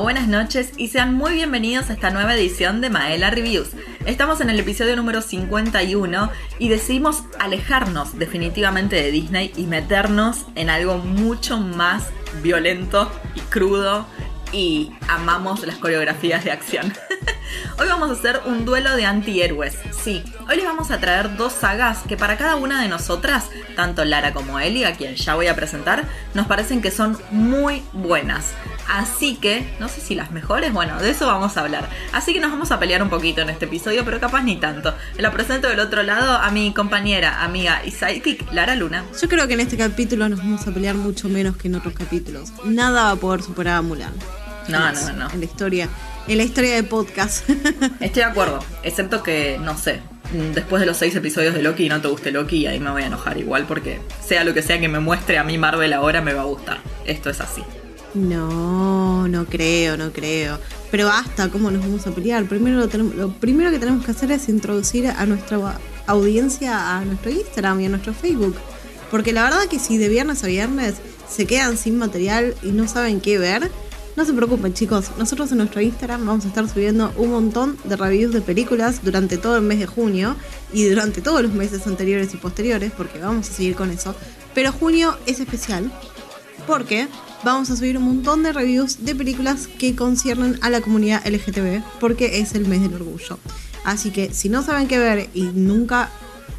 [0.00, 3.70] buenas noches y sean muy bienvenidos a esta nueva edición de Maela Reviews.
[4.06, 10.70] Estamos en el episodio número 51 y decidimos alejarnos definitivamente de Disney y meternos en
[10.70, 12.04] algo mucho más
[12.42, 14.06] violento y crudo
[14.52, 16.92] y amamos las coreografías de acción.
[17.78, 19.76] Hoy vamos a hacer un duelo de antihéroes.
[19.92, 24.04] Sí, hoy les vamos a traer dos sagas que para cada una de nosotras, tanto
[24.04, 28.54] Lara como Ellie, a quien ya voy a presentar, nos parecen que son muy buenas.
[28.88, 31.88] Así que, no sé si las mejores, bueno, de eso vamos a hablar.
[32.12, 34.94] Así que nos vamos a pelear un poquito en este episodio, pero capaz ni tanto.
[35.18, 39.04] La presento del otro lado a mi compañera, amiga y sidekick, Lara Luna.
[39.20, 41.94] Yo creo que en este capítulo nos vamos a pelear mucho menos que en otros
[41.94, 42.52] capítulos.
[42.64, 44.12] Nada va a poder superar a Mulan.
[44.68, 45.30] No, no, no.
[45.30, 45.88] En la historia,
[46.26, 47.48] en la historia de podcast.
[48.00, 50.00] Estoy de acuerdo, excepto que, no sé,
[50.54, 53.02] después de los seis episodios de Loki y no te guste Loki, ahí me voy
[53.02, 56.20] a enojar igual porque sea lo que sea que me muestre a mí Marvel ahora
[56.20, 56.78] me va a gustar.
[57.06, 57.62] Esto es así.
[58.14, 60.58] No, no creo, no creo.
[60.90, 62.46] Pero basta, ¿cómo nos vamos a pelear?
[62.46, 65.78] Primero lo, lo primero que tenemos que hacer es introducir a nuestra
[66.08, 68.56] audiencia a nuestro Instagram y a nuestro Facebook.
[69.10, 70.94] Porque la verdad que si de viernes a viernes
[71.28, 73.70] se quedan sin material y no saben qué ver,
[74.16, 77.96] no se preocupen chicos, nosotros en nuestro Instagram vamos a estar subiendo un montón de
[77.96, 80.34] reviews de películas durante todo el mes de junio
[80.72, 84.14] y durante todos los meses anteriores y posteriores, porque vamos a seguir con eso.
[84.54, 85.92] Pero junio es especial
[86.66, 87.06] porque
[87.44, 91.82] vamos a subir un montón de reviews de películas que conciernen a la comunidad LGTB,
[92.00, 93.38] porque es el mes del orgullo.
[93.84, 96.10] Así que si no saben qué ver y nunca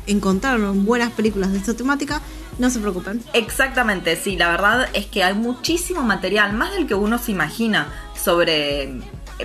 [0.08, 2.22] encontraron buenas películas de esta temática,
[2.58, 3.24] no se preocupen.
[3.34, 7.88] Exactamente, sí, la verdad es que hay muchísimo material, más del que uno se imagina,
[8.22, 9.00] sobre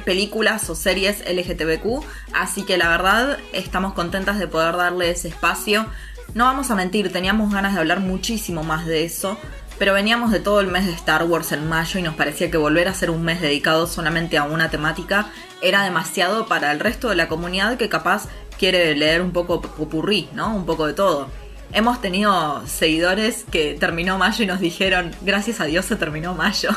[0.05, 5.87] películas o series LGTBQ, así que la verdad estamos contentas de poder darle ese espacio.
[6.35, 9.39] No vamos a mentir, teníamos ganas de hablar muchísimo más de eso,
[9.79, 12.57] pero veníamos de todo el mes de Star Wars en mayo y nos parecía que
[12.57, 15.31] volver a ser un mes dedicado solamente a una temática
[15.61, 20.29] era demasiado para el resto de la comunidad que capaz quiere leer un poco pupurrí,
[20.33, 20.55] ¿no?
[20.55, 21.29] Un poco de todo.
[21.77, 26.71] Hemos tenido seguidores que terminó mayo y nos dijeron, gracias a Dios se terminó mayo.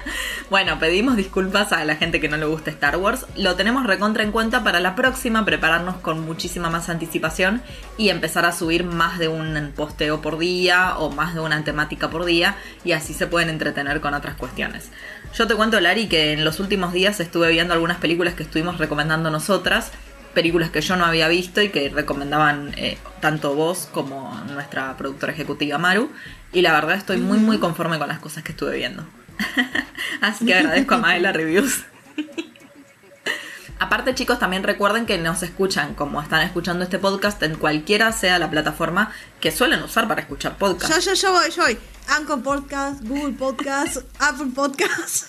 [0.50, 3.24] bueno, pedimos disculpas a la gente que no le gusta Star Wars.
[3.34, 7.62] Lo tenemos recontra en cuenta para la próxima, prepararnos con muchísima más anticipación
[7.96, 12.10] y empezar a subir más de un posteo por día o más de una temática
[12.10, 14.90] por día y así se pueden entretener con otras cuestiones.
[15.34, 18.76] Yo te cuento, Lari, que en los últimos días estuve viendo algunas películas que estuvimos
[18.76, 19.92] recomendando nosotras
[20.32, 25.32] películas que yo no había visto y que recomendaban eh, tanto vos como nuestra productora
[25.32, 26.10] ejecutiva Maru.
[26.52, 29.04] Y la verdad estoy muy muy conforme con las cosas que estuve viendo.
[30.20, 31.84] Así que agradezco a Maela Reviews.
[33.78, 38.38] Aparte chicos, también recuerden que nos escuchan como están escuchando este podcast en cualquiera sea
[38.38, 40.92] la plataforma que suelen usar para escuchar podcast.
[40.94, 41.78] Yo, yo, yo voy, yo voy.
[42.08, 45.28] Anchor Podcast, Google Podcast, Apple Podcast.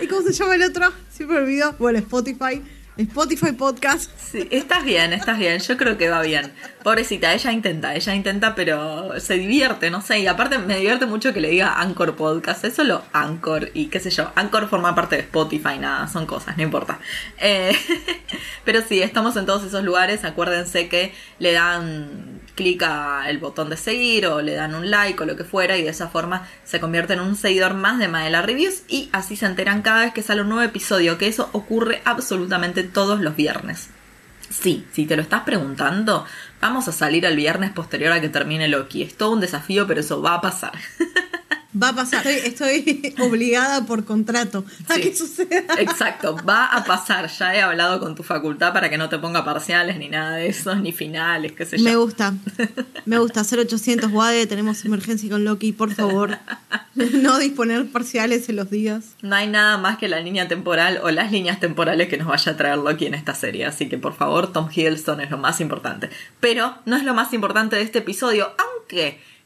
[0.00, 0.92] ¿Y cómo se llama el otro?
[1.10, 1.72] Siempre olvido.
[1.78, 2.62] Bueno, Spotify.
[2.96, 4.10] Spotify Podcast.
[4.18, 5.58] Sí, estás bien, estás bien.
[5.60, 6.52] Yo creo que va bien.
[6.82, 10.20] Pobrecita, ella intenta, ella intenta, pero se divierte, no sé.
[10.20, 12.64] Y aparte me divierte mucho que le diga Anchor Podcast.
[12.64, 14.32] Es solo Anchor y qué sé yo.
[14.34, 16.98] Anchor forma parte de Spotify, nada, son cosas, no importa.
[17.38, 17.76] Eh,
[18.64, 20.24] pero sí, estamos en todos esos lugares.
[20.24, 22.84] Acuérdense que le dan clic
[23.28, 25.90] el botón de seguir o le dan un like o lo que fuera y de
[25.90, 29.82] esa forma se convierte en un seguidor más de Maela Reviews y así se enteran
[29.82, 33.90] cada vez que sale un nuevo episodio, que eso ocurre absolutamente todos los viernes.
[34.50, 36.24] Sí, si te lo estás preguntando,
[36.60, 39.02] vamos a salir el viernes posterior a que termine Loki.
[39.02, 40.72] Es todo un desafío, pero eso va a pasar.
[41.80, 42.26] Va a pasar.
[42.26, 45.74] Estoy, obligada por contrato a que suceda.
[45.78, 47.28] Exacto, va a pasar.
[47.28, 50.48] Ya he hablado con tu facultad para que no te ponga parciales ni nada de
[50.48, 51.84] eso, ni finales, qué sé yo.
[51.84, 52.34] Me gusta.
[53.04, 53.42] Me gusta.
[53.42, 56.38] 0800 Wade, tenemos emergencia con Loki, por favor.
[56.96, 59.16] No disponer parciales en los días.
[59.20, 62.52] No hay nada más que la línea temporal o las líneas temporales que nos vaya
[62.52, 63.66] a traer Loki en esta serie.
[63.66, 66.08] Así que por favor, Tom Hiddleston es lo más importante.
[66.40, 68.75] Pero no es lo más importante de este episodio, aunque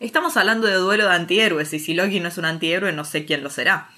[0.01, 3.25] Estamos hablando de duelo de antihéroes y si Loki no es un antihéroe no sé
[3.25, 3.89] quién lo será.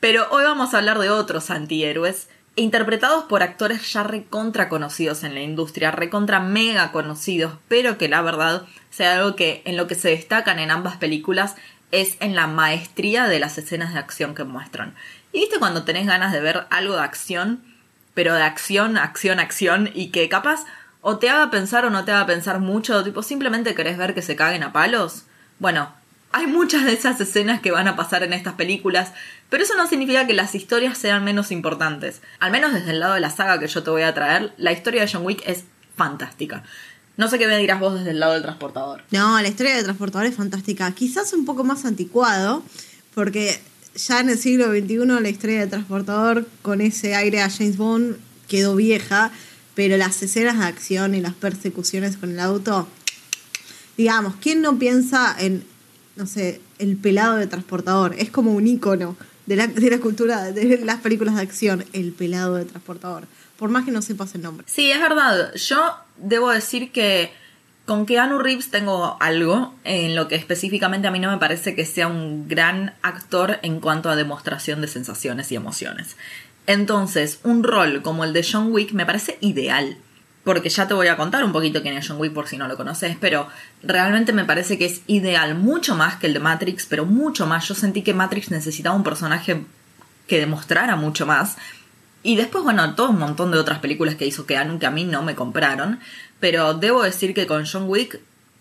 [0.00, 5.34] Pero hoy vamos a hablar de otros antihéroes interpretados por actores ya recontra conocidos en
[5.34, 9.94] la industria, recontra mega conocidos, pero que la verdad sea algo que en lo que
[9.94, 11.54] se destacan en ambas películas
[11.92, 14.94] es en la maestría de las escenas de acción que muestran.
[15.32, 17.62] Y viste cuando tenés ganas de ver algo de acción,
[18.14, 20.64] pero de acción, acción, acción, y que capaz
[21.08, 24.22] o te haga pensar o no te haga pensar mucho, tipo simplemente querés ver que
[24.22, 25.22] se caguen a palos.
[25.60, 25.92] Bueno,
[26.32, 29.12] hay muchas de esas escenas que van a pasar en estas películas,
[29.48, 32.22] pero eso no significa que las historias sean menos importantes.
[32.40, 34.72] Al menos desde el lado de la saga que yo te voy a traer, la
[34.72, 35.62] historia de John Wick es
[35.96, 36.64] fantástica.
[37.16, 39.04] No sé qué me dirás vos desde el lado del transportador.
[39.12, 40.90] No, la historia del transportador es fantástica.
[40.90, 42.64] Quizás un poco más anticuado,
[43.14, 43.60] porque
[43.94, 48.16] ya en el siglo XXI la historia del transportador con ese aire a James Bond
[48.48, 49.30] quedó vieja,
[49.76, 52.88] pero las escenas de acción y las persecuciones con el auto,
[53.98, 55.64] digamos, ¿quién no piensa en,
[56.16, 58.14] no sé, el pelado de transportador?
[58.18, 62.12] Es como un ícono de la, de la cultura, de las películas de acción, el
[62.12, 63.28] pelado de transportador.
[63.58, 64.66] Por más que no sepas el nombre.
[64.66, 65.54] Sí, es verdad.
[65.54, 67.30] Yo debo decir que
[67.84, 71.84] con Keanu Reeves tengo algo en lo que específicamente a mí no me parece que
[71.84, 76.16] sea un gran actor en cuanto a demostración de sensaciones y emociones.
[76.66, 79.96] Entonces, un rol como el de John Wick me parece ideal.
[80.44, 82.68] Porque ya te voy a contar un poquito quién es John Wick por si no
[82.68, 83.48] lo conoces, pero
[83.82, 87.66] realmente me parece que es ideal, mucho más que el de Matrix, pero mucho más.
[87.66, 89.64] Yo sentí que Matrix necesitaba un personaje
[90.28, 91.56] que demostrara mucho más.
[92.22, 95.04] Y después, bueno, todo un montón de otras películas que hizo Keanu que a mí
[95.04, 96.00] no me compraron.
[96.38, 98.20] Pero debo decir que con John Wick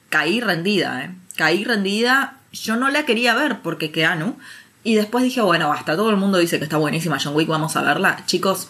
[0.10, 1.16] caí rendida, ¿eh?
[1.36, 2.40] Caí rendida.
[2.52, 4.38] Yo no la quería ver porque Keanu.
[4.86, 7.76] Y después dije, bueno, basta, todo el mundo dice que está buenísima John Wick, vamos
[7.76, 8.24] a verla.
[8.28, 8.68] Chicos,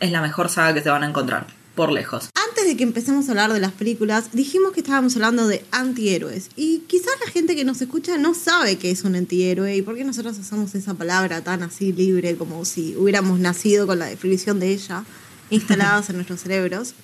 [0.00, 2.30] es la mejor saga que se van a encontrar, por lejos.
[2.48, 6.48] Antes de que empecemos a hablar de las películas, dijimos que estábamos hablando de antihéroes.
[6.56, 9.94] Y quizás la gente que nos escucha no sabe qué es un antihéroe y por
[9.94, 14.60] qué nosotros usamos esa palabra tan así libre como si hubiéramos nacido con la definición
[14.60, 15.04] de ella
[15.50, 16.94] instaladas en nuestros cerebros.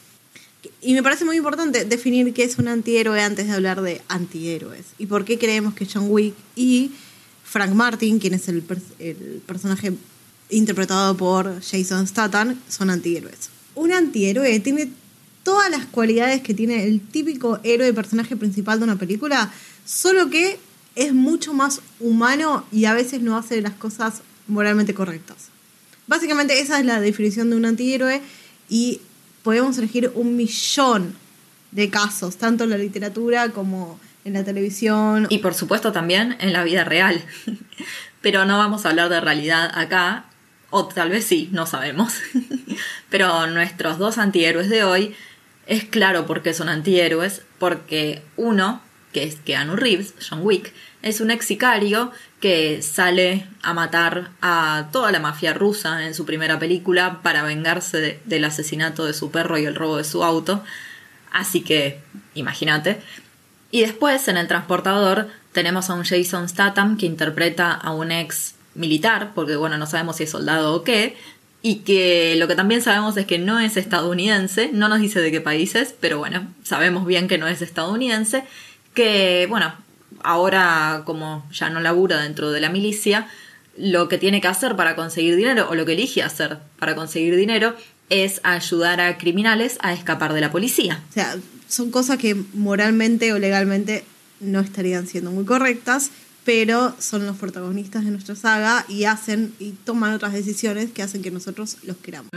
[0.81, 4.87] Y me parece muy importante definir qué es un antihéroe antes de hablar de antihéroes.
[4.97, 6.93] Y por qué creemos que John Wick y
[7.55, 8.63] Frank Martin, quien es el,
[9.47, 9.93] personaje
[10.51, 13.49] interpretado por Jason Statham, son antihéroes.
[13.77, 14.91] Un antihéroe tiene
[15.45, 19.53] todas las cualidades que tiene el típico héroe personaje principal de una película,
[19.87, 20.59] solo que
[20.97, 25.37] es mucho más humano y a veces no hace las cosas moralmente correctas.
[26.09, 28.21] Básicamente esa es la definición de un antihéroe
[28.69, 29.01] y
[29.45, 31.15] podemos elegir un millón
[31.71, 35.27] de casos, tanto en la literatura como en la televisión.
[35.31, 37.23] Y por supuesto también en la vida real.
[38.21, 40.25] Pero no vamos a hablar de realidad acá,
[40.71, 42.15] o tal vez sí, no sabemos.
[43.11, 45.15] Pero nuestros dos antihéroes de hoy
[45.67, 48.81] es claro por qué son antihéroes, porque uno,
[49.13, 50.73] que es Keanu Reeves, John Wick,
[51.03, 56.25] es un ex sicario que sale a matar a toda la mafia rusa en su
[56.25, 60.65] primera película para vengarse del asesinato de su perro y el robo de su auto.
[61.31, 62.01] Así que,
[62.35, 63.03] imagínate.
[63.75, 68.55] Y después, en el transportador, tenemos a un Jason Statham que interpreta a un ex
[68.77, 71.17] militar, porque bueno, no sabemos si es soldado o qué,
[71.61, 75.33] y que lo que también sabemos es que no es estadounidense, no nos dice de
[75.33, 78.45] qué países, pero bueno, sabemos bien que no es estadounidense,
[78.95, 79.75] que bueno,
[80.23, 83.27] ahora como ya no labura dentro de la milicia,
[83.77, 87.35] lo que tiene que hacer para conseguir dinero, o lo que elige hacer para conseguir
[87.35, 87.75] dinero,
[88.09, 91.01] es ayudar a criminales a escapar de la policía.
[91.11, 91.35] O sea,
[91.75, 94.05] son cosas que moralmente o legalmente
[94.41, 96.11] no estarían siendo muy correctas,
[96.45, 101.23] pero son los protagonistas de nuestra saga y hacen y toman otras decisiones que hacen
[101.23, 102.31] que nosotros los queramos.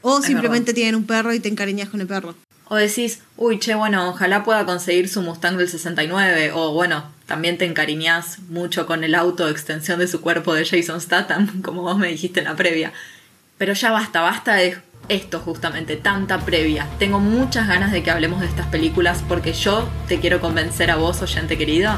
[0.00, 2.34] O simplemente tienen un perro y te encariñas con el perro.
[2.66, 6.52] O decís, uy, che, bueno, ojalá pueda conseguir su Mustang del 69.
[6.54, 10.64] O bueno, también te encariñas mucho con el auto de extensión de su cuerpo de
[10.64, 12.92] Jason Statham, como vos me dijiste en la previa.
[13.58, 14.78] Pero ya basta, basta de
[15.10, 16.86] esto justamente, tanta previa.
[16.98, 20.96] Tengo muchas ganas de que hablemos de estas películas porque yo te quiero convencer a
[20.96, 21.92] vos, oyente querido,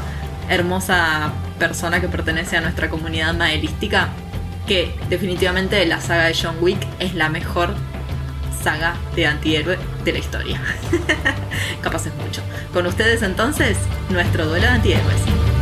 [0.49, 4.09] hermosa persona que pertenece a nuestra comunidad maelística,
[4.67, 7.75] que definitivamente la saga de John Wick es la mejor
[8.63, 10.59] saga de antihéroe de la historia.
[11.81, 12.41] Capaz es mucho.
[12.73, 13.77] Con ustedes entonces,
[14.09, 15.52] nuestro duelo de antihéroes.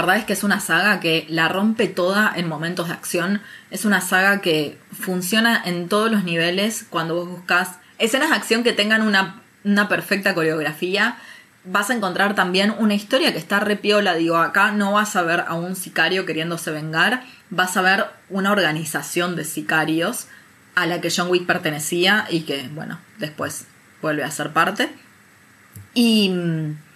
[0.00, 3.42] Verdad es que es una saga que la rompe toda en momentos de acción.
[3.70, 8.62] Es una saga que funciona en todos los niveles cuando vos buscas escenas de acción
[8.62, 11.18] que tengan una, una perfecta coreografía.
[11.64, 14.14] Vas a encontrar también una historia que está repiola.
[14.14, 17.24] Digo, acá no vas a ver a un sicario queriéndose vengar.
[17.50, 20.28] Vas a ver una organización de sicarios
[20.74, 23.66] a la que John Wick pertenecía y que, bueno, después
[24.00, 24.90] vuelve a ser parte.
[25.94, 26.87] Y mm,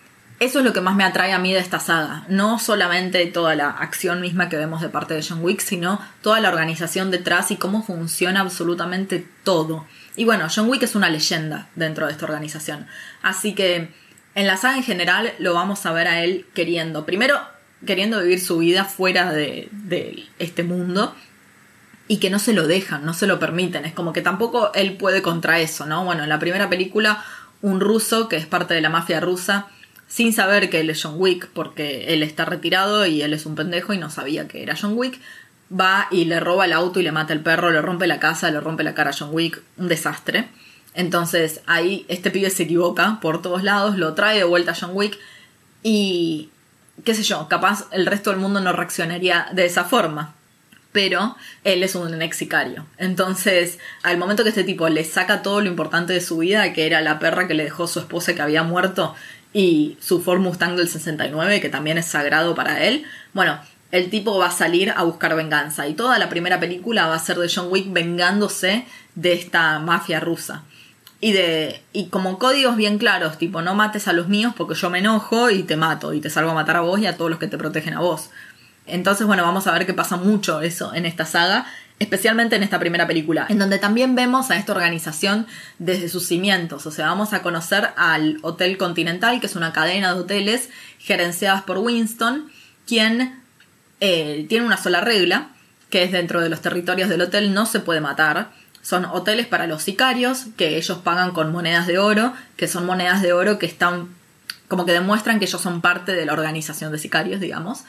[0.45, 2.25] eso es lo que más me atrae a mí de esta saga.
[2.29, 6.41] No solamente toda la acción misma que vemos de parte de John Wick, sino toda
[6.41, 9.87] la organización detrás y cómo funciona absolutamente todo.
[10.17, 12.89] Y bueno, John Wick es una leyenda dentro de esta organización.
[13.23, 13.95] Así que
[14.35, 17.41] en la saga en general lo vamos a ver a él queriendo, primero
[17.87, 19.69] queriendo vivir su vida fuera de,
[20.41, 21.15] este mundo.
[22.09, 23.85] y que no se lo dejan, no se lo permiten.
[23.85, 26.05] Es como que tampoco él puede contra eso, ¿no?
[26.05, 27.25] Bueno, en la primera película,
[27.61, 29.69] un ruso que es parte de la mafia rusa,
[30.13, 33.55] sin saber que él es John Wick, porque él está retirado y él es un
[33.55, 35.19] pendejo y no sabía que era John Wick,
[35.73, 38.51] va y le roba el auto y le mata el perro, le rompe la casa,
[38.51, 40.51] le rompe la cara a John Wick, un desastre.
[40.93, 44.91] Entonces ahí este pibe se equivoca por todos lados, lo trae de vuelta a John
[44.93, 45.19] Wick
[45.83, 46.51] y
[47.05, 50.35] qué sé yo, capaz el resto del mundo no reaccionaría de esa forma.
[50.93, 52.85] Pero él es un ex sicario.
[52.99, 56.85] Entonces, al momento que este tipo le saca todo lo importante de su vida, que
[56.85, 59.15] era la perra que le dejó su esposa que había muerto,
[59.53, 63.59] y su Ford Mustang del 69, que también es sagrado para él, bueno,
[63.91, 65.87] el tipo va a salir a buscar venganza.
[65.87, 70.21] Y toda la primera película va a ser de John Wick vengándose de esta mafia
[70.21, 70.63] rusa
[71.23, 74.91] y de y como códigos bien claros, tipo no mates a los míos porque yo
[74.91, 77.31] me enojo y te mato y te salgo a matar a vos y a todos
[77.31, 78.31] los que te protegen a vos.
[78.87, 81.67] Entonces, bueno, vamos a ver que pasa mucho eso en esta saga,
[82.03, 85.47] especialmente en esta primera película, en donde también vemos a esta organización
[85.79, 90.13] desde sus cimientos, o sea, vamos a conocer al Hotel Continental, que es una cadena
[90.13, 90.69] de hoteles
[90.99, 92.51] gerenciadas por Winston,
[92.87, 93.41] quien
[94.01, 95.51] eh, tiene una sola regla,
[95.91, 98.51] que es dentro de los territorios del hotel no se puede matar,
[98.83, 103.23] son hoteles para los sicarios que ellos pagan con monedas de oro, que son monedas
[103.23, 104.09] de oro que están
[104.67, 107.85] como que demuestran que ellos son parte de la organización de sicarios, digamos.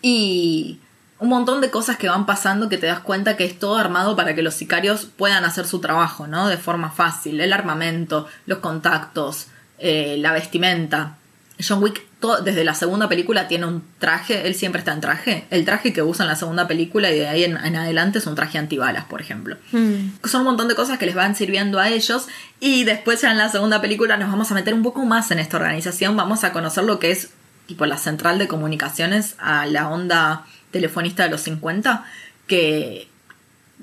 [0.00, 0.78] Y
[1.20, 4.16] un montón de cosas que van pasando que te das cuenta que es todo armado
[4.16, 6.48] para que los sicarios puedan hacer su trabajo, ¿no?
[6.48, 7.40] De forma fácil.
[7.40, 9.48] El armamento, los contactos,
[9.78, 11.16] eh, la vestimenta.
[11.60, 12.08] John Wick
[12.44, 15.46] desde la segunda película tiene un traje, él siempre está en traje.
[15.50, 18.34] El traje que usa en la segunda película y de ahí en, adelante es un
[18.34, 19.56] traje antibalas, por ejemplo.
[19.70, 20.10] Hmm.
[20.24, 22.26] Son un montón de cosas que les van sirviendo a ellos
[22.58, 25.38] y después ya en la segunda película nos vamos a meter un poco más en
[25.38, 27.30] esta organización, vamos a conocer lo que es
[27.66, 32.04] tipo la central de comunicaciones a la onda telefonista de los 50,
[32.46, 33.08] que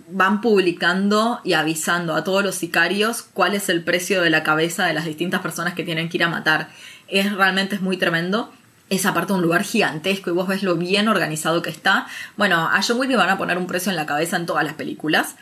[0.10, 4.86] van publicando y avisando a todos los sicarios cuál es el precio de la cabeza
[4.86, 6.70] de las distintas personas que tienen que ir a matar
[7.08, 8.52] es realmente es muy tremendo.
[8.90, 12.06] Es aparte un lugar gigantesco y vos ves lo bien organizado que está.
[12.38, 14.64] Bueno, a John Wick le van a poner un precio en la cabeza en todas
[14.64, 15.36] las películas.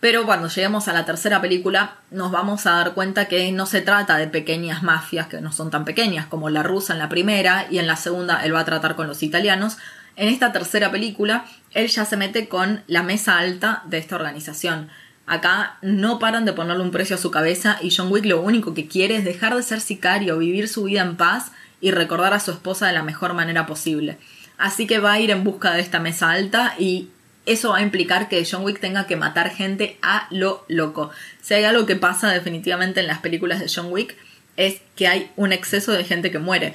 [0.00, 3.82] Pero cuando lleguemos a la tercera película nos vamos a dar cuenta que no se
[3.82, 7.66] trata de pequeñas mafias que no son tan pequeñas como la rusa en la primera
[7.70, 9.76] y en la segunda él va a tratar con los italianos.
[10.16, 14.90] En esta tercera película él ya se mete con la mesa alta de esta organización.
[15.26, 18.74] Acá no paran de ponerle un precio a su cabeza y John Wick lo único
[18.74, 22.40] que quiere es dejar de ser sicario, vivir su vida en paz y recordar a
[22.40, 24.18] su esposa de la mejor manera posible.
[24.58, 27.10] Así que va a ir en busca de esta mesa alta y
[27.46, 31.10] eso va a implicar que John Wick tenga que matar gente a lo loco.
[31.40, 34.16] Si hay algo que pasa definitivamente en las películas de John Wick
[34.56, 36.74] es que hay un exceso de gente que muere.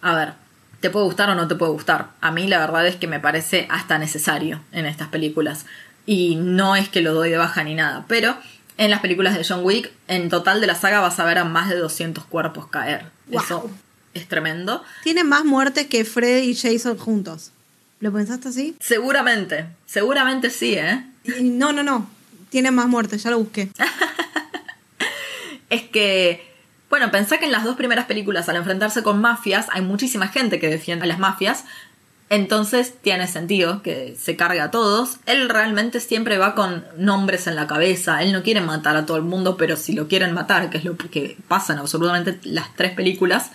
[0.00, 0.32] A ver,
[0.80, 2.10] te puede gustar o no te puede gustar.
[2.20, 5.66] A mí la verdad es que me parece hasta necesario en estas películas
[6.06, 8.36] y no es que lo doy de baja ni nada, pero
[8.78, 11.44] en las películas de John Wick, en total de la saga vas a ver a
[11.44, 13.04] más de 200 cuerpos caer.
[13.30, 13.70] Eso
[14.14, 14.82] es tremendo.
[15.02, 17.52] Tiene más muerte que Fred y Jason juntos.
[18.00, 18.76] ¿Lo pensaste así?
[18.80, 21.04] Seguramente, seguramente sí, ¿eh?
[21.42, 22.08] No, no, no.
[22.48, 23.68] Tiene más muerte, ya lo busqué.
[25.70, 26.49] es que,
[26.90, 30.58] bueno, pensá que en las dos primeras películas, al enfrentarse con mafias, hay muchísima gente
[30.58, 31.64] que defiende a las mafias,
[32.30, 35.18] entonces tiene sentido que se cargue a todos.
[35.26, 38.22] Él realmente siempre va con nombres en la cabeza.
[38.22, 40.84] Él no quiere matar a todo el mundo, pero si lo quieren matar, que es
[40.84, 43.50] lo que pasa en absolutamente las tres películas,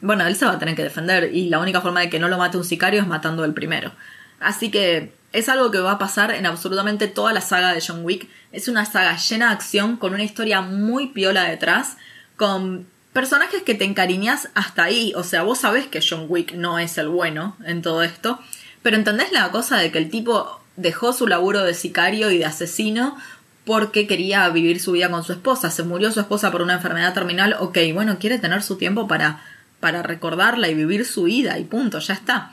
[0.00, 1.34] bueno, él se va a tener que defender.
[1.34, 3.92] Y la única forma de que no lo mate un sicario es matando el primero.
[4.40, 8.02] Así que es algo que va a pasar en absolutamente toda la saga de John
[8.02, 8.30] Wick.
[8.50, 11.98] Es una saga llena de acción, con una historia muy piola detrás,
[12.36, 15.12] con personajes que te encariñas hasta ahí.
[15.16, 18.38] O sea, vos sabés que John Wick no es el bueno en todo esto.
[18.82, 22.44] Pero entendés la cosa de que el tipo dejó su laburo de sicario y de
[22.44, 23.16] asesino
[23.64, 25.70] porque quería vivir su vida con su esposa.
[25.70, 27.56] Se murió su esposa por una enfermedad terminal.
[27.58, 29.42] Ok, bueno, quiere tener su tiempo para,
[29.80, 32.52] para recordarla y vivir su vida y punto, ya está.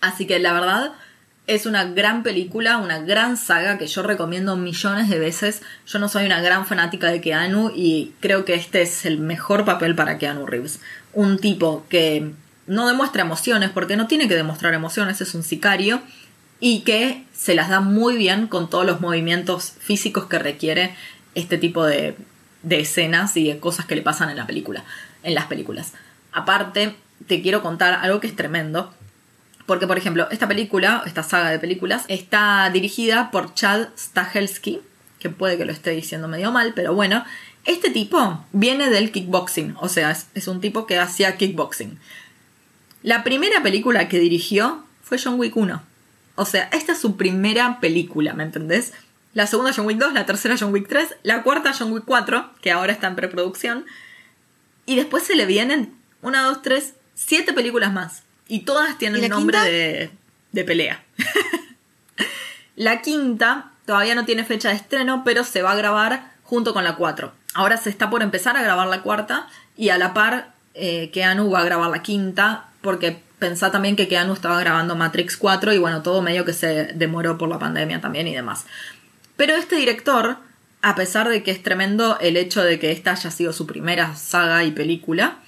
[0.00, 0.92] Así que la verdad
[1.46, 5.62] es una gran película, una gran saga que yo recomiendo millones de veces.
[5.86, 9.64] Yo no soy una gran fanática de Keanu y creo que este es el mejor
[9.64, 10.80] papel para Keanu Reeves.
[11.12, 12.32] Un tipo que
[12.66, 16.00] no demuestra emociones porque no tiene que demostrar emociones, es un sicario
[16.60, 20.94] y que se las da muy bien con todos los movimientos físicos que requiere
[21.34, 22.16] este tipo de,
[22.62, 24.84] de escenas y de cosas que le pasan en la película,
[25.22, 25.92] en las películas.
[26.32, 26.96] Aparte,
[27.26, 28.94] te quiero contar algo que es tremendo
[29.66, 34.80] porque, por ejemplo, esta película, esta saga de películas, está dirigida por Chad Stahelski,
[35.18, 37.24] que puede que lo esté diciendo medio mal, pero bueno,
[37.64, 41.98] este tipo viene del kickboxing, o sea, es, un tipo que hacía kickboxing.
[43.02, 45.82] La primera película que dirigió fue John Wick 1.
[46.36, 48.92] O sea, esta es su primera película, ¿me entendés?
[49.34, 52.50] la segunda John Wick 2, la tercera John Wick 3, la cuarta John Wick 4,
[52.62, 53.84] que ahora está en preproducción,
[54.86, 55.92] y después se le vienen
[56.22, 58.22] una, dos, tres, siete películas más.
[58.48, 60.10] Y todas tienen nombre de,
[60.52, 61.02] de pelea.
[62.76, 66.84] la quinta todavía no tiene fecha de estreno, pero se va a grabar junto con
[66.84, 67.32] la 4.
[67.54, 71.50] Ahora se está por empezar a grabar la cuarta y a la par eh, Keanu
[71.50, 75.78] va a grabar la quinta porque pensá también que Keanu estaba grabando Matrix 4 y
[75.78, 78.66] bueno, todo medio que se demoró por la pandemia también y demás.
[79.36, 80.38] Pero este director,
[80.82, 84.16] a pesar de que es tremendo el hecho de que esta haya sido su primera
[84.16, 85.38] saga y película,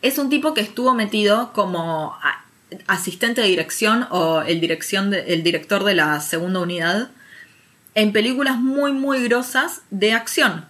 [0.00, 2.16] es un tipo que estuvo metido como
[2.86, 7.10] asistente de dirección o el, dirección el director de la segunda unidad
[7.94, 10.66] en películas muy muy grosas de acción,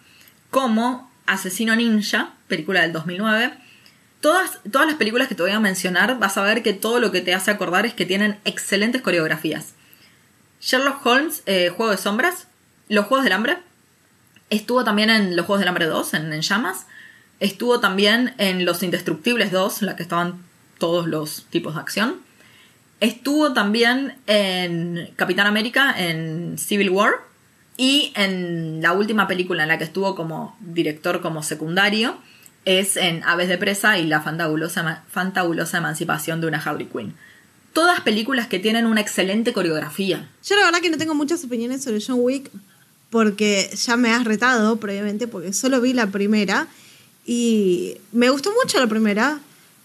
[0.51, 3.53] como Asesino Ninja, película del 2009.
[4.21, 7.11] Todas, todas las películas que te voy a mencionar vas a ver que todo lo
[7.11, 9.75] que te hace acordar es que tienen excelentes coreografías.
[10.61, 12.47] Sherlock Holmes, eh, Juego de Sombras,
[12.89, 13.59] Los Juegos del Hambre,
[14.51, 16.87] estuvo también en Los Juegos del Hambre 2, en, en Llamas,
[17.41, 20.45] estuvo también en Los Indestructibles 2, en la que estaban
[20.83, 22.17] todos los tipos de acción.
[22.99, 27.12] Estuvo también en Capitán América, en Civil War.
[27.77, 32.17] Y en la última película en la que estuvo como director como secundario
[32.65, 37.15] es en Aves de Presa y la fantabulosa, fantabulosa emancipación de una Harley Quinn.
[37.73, 40.29] Todas películas que tienen una excelente coreografía.
[40.45, 42.51] Yo la verdad que no tengo muchas opiniones sobre John Wick
[43.09, 46.67] porque ya me has retado previamente porque solo vi la primera
[47.25, 49.39] y me gustó mucho la primera.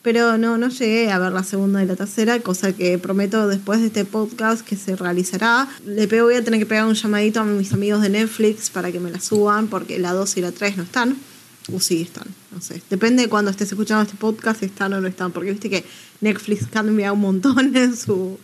[0.08, 3.82] Pero no, no llegué a ver la segunda y la tercera, cosa que prometo después
[3.82, 5.68] de este podcast que se realizará.
[5.86, 8.90] Le pego, voy a tener que pegar un llamadito a mis amigos de Netflix para
[8.90, 11.18] que me la suban, porque la 2 y la 3 no están.
[11.74, 12.82] O sí están, no sé.
[12.90, 15.84] Depende de cuando estés escuchando este podcast, están o no están, porque viste que
[16.22, 18.40] Netflix cambia un montón en su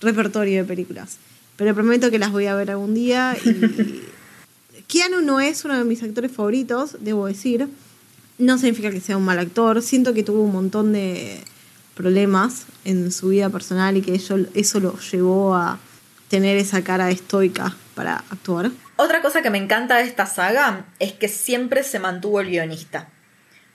[0.00, 1.18] repertorio de películas.
[1.56, 3.36] Pero prometo que las voy a ver algún día.
[3.44, 4.02] Y
[4.88, 7.68] Keanu no es uno de mis actores favoritos, debo decir
[8.40, 9.82] no significa que sea un mal actor.
[9.82, 11.42] Siento que tuvo un montón de
[11.94, 15.78] problemas en su vida personal y que eso, eso lo llevó a
[16.28, 18.70] tener esa cara estoica para actuar.
[18.96, 23.08] Otra cosa que me encanta de esta saga es que siempre se mantuvo el guionista.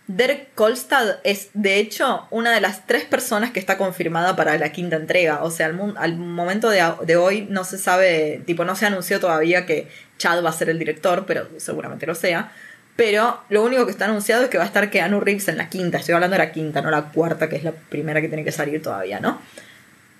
[0.08, 4.72] Derek Kolstad es, de hecho, una de las tres personas que está confirmada para la
[4.72, 5.44] quinta entrega.
[5.44, 5.66] O sea,
[5.98, 9.88] al, momento de, de, hoy no se sabe, tipo, no se anunció todavía que
[10.20, 12.52] Chad va a ser el director, pero seguramente lo sea.
[12.96, 15.70] Pero lo único que está anunciado es que va a estar Keanu Reeves en la
[15.70, 15.98] quinta.
[15.98, 18.54] Estoy hablando de la quinta, no la cuarta, que es la primera que tiene que
[18.54, 19.42] salir todavía, ¿no?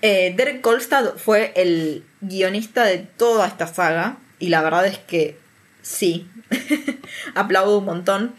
[0.02, 4.18] Eh, Derek Kolstad fue el guionista de toda esta saga.
[4.38, 5.38] Y la verdad es que
[5.80, 6.28] sí.
[7.34, 8.34] Aplaudo un montón.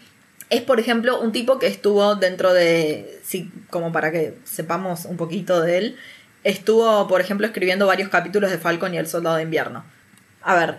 [0.50, 3.20] Es, por ejemplo, un tipo que estuvo dentro de.
[3.24, 5.96] Sí, como para que sepamos un poquito de él.
[6.44, 9.84] Estuvo, por ejemplo, escribiendo varios capítulos de Falcon y el Soldado de Invierno.
[10.42, 10.78] A ver.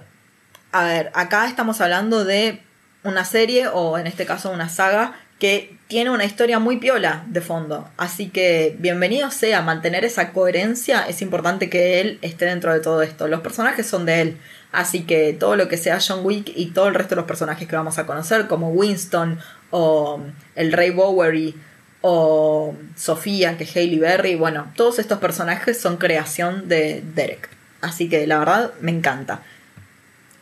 [0.72, 2.62] A ver, acá estamos hablando de
[3.04, 7.42] una serie o en este caso una saga que tiene una historia muy piola de
[7.42, 7.88] fondo.
[7.98, 13.02] Así que bienvenido sea, mantener esa coherencia es importante que él esté dentro de todo
[13.02, 13.28] esto.
[13.28, 14.38] Los personajes son de él,
[14.74, 17.68] así que todo lo que sea John Wick y todo el resto de los personajes
[17.68, 19.40] que vamos a conocer, como Winston
[19.72, 20.20] o
[20.56, 21.56] el Rey Bowery
[22.02, 27.50] o Sofía, que es Hailey Berry, bueno, todos estos personajes son creación de Derek.
[27.82, 29.42] Así que la verdad me encanta.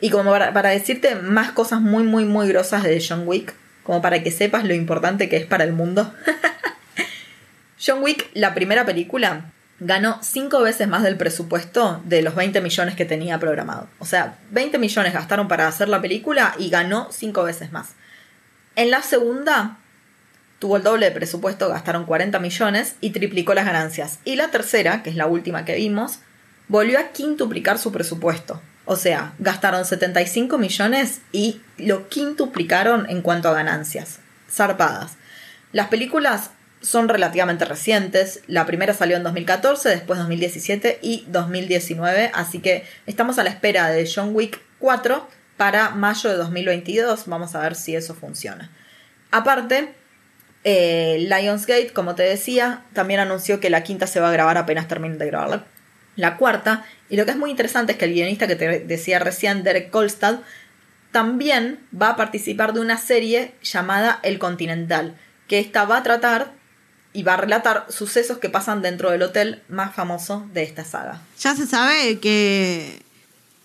[0.00, 4.22] Y como para, decirte más cosas muy, muy, muy grosas de John Wick, como para
[4.22, 6.12] que sepas lo importante que es para el mundo.
[7.84, 12.96] John Wick, la primera película, ganó cinco veces más del presupuesto de los 20 millones
[12.96, 13.88] que tenía programado.
[13.98, 17.94] O sea, 20 millones gastaron para hacer la película y ganó cinco veces más.
[18.76, 19.78] En la segunda,
[20.58, 24.18] tuvo el doble de presupuesto, gastaron 40 millones y triplicó las ganancias.
[24.24, 26.20] Y la tercera, que es la última que vimos,
[26.68, 28.60] volvió a quintuplicar su presupuesto.
[28.90, 34.20] O sea, gastaron 75 millones y lo quintuplicaron en cuanto a ganancias.
[34.50, 35.18] Zarpadas.
[35.72, 38.40] Las películas son relativamente recientes.
[38.46, 42.30] La primera salió en 2014, después 2017 y 2019.
[42.32, 47.26] Así que estamos a la espera de John Wick 4 para mayo de 2022.
[47.26, 48.70] Vamos a ver si eso funciona.
[49.30, 49.92] Aparte,
[50.64, 54.88] eh, Lionsgate, como te decía, también anunció que la quinta se va a grabar apenas
[54.88, 55.77] termine de grabar
[56.18, 56.84] la cuarta.
[57.08, 59.90] Y lo que es muy interesante es que el guionista que te decía recién, Derek
[59.90, 60.40] Kolstad,
[61.12, 66.52] también va a participar de una serie llamada El Continental, que esta va a tratar
[67.14, 71.22] y va a relatar sucesos que pasan dentro del hotel más famoso de esta saga.
[71.38, 73.00] Ya se sabe que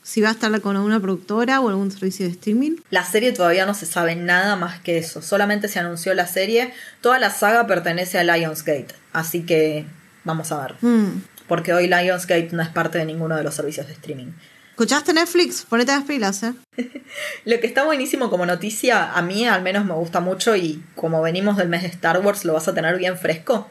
[0.04, 2.78] si va a estar con alguna productora o algún servicio de streaming.
[2.92, 6.74] La serie todavía no se sabe nada más que eso, solamente se anunció la serie.
[7.02, 9.86] Toda la saga pertenece a Lionsgate, así que
[10.24, 10.76] vamos a ver.
[10.82, 14.32] Mm porque hoy Lionsgate no es parte de ninguno de los servicios de streaming.
[14.72, 15.66] ¿Escuchaste Netflix?
[15.70, 16.54] Ponete las pilas, ¿eh?
[17.46, 21.22] Lo que está buenísimo como noticia, a mí al menos me gusta mucho y como
[21.22, 23.70] venimos del mes de Star Wars lo vas a tener bien fresco.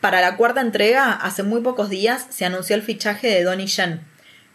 [0.00, 4.02] Para la cuarta entrega, hace muy pocos días, se anunció el fichaje de Donnie Yen.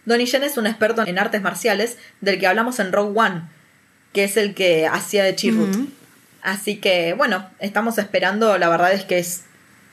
[0.06, 3.50] Donnie Yen es un experto en artes marciales del que hablamos en Rogue One,
[4.14, 5.90] que es el que hacía de Chirrut.
[6.44, 9.46] Así que, bueno, estamos esperando, la verdad es que es,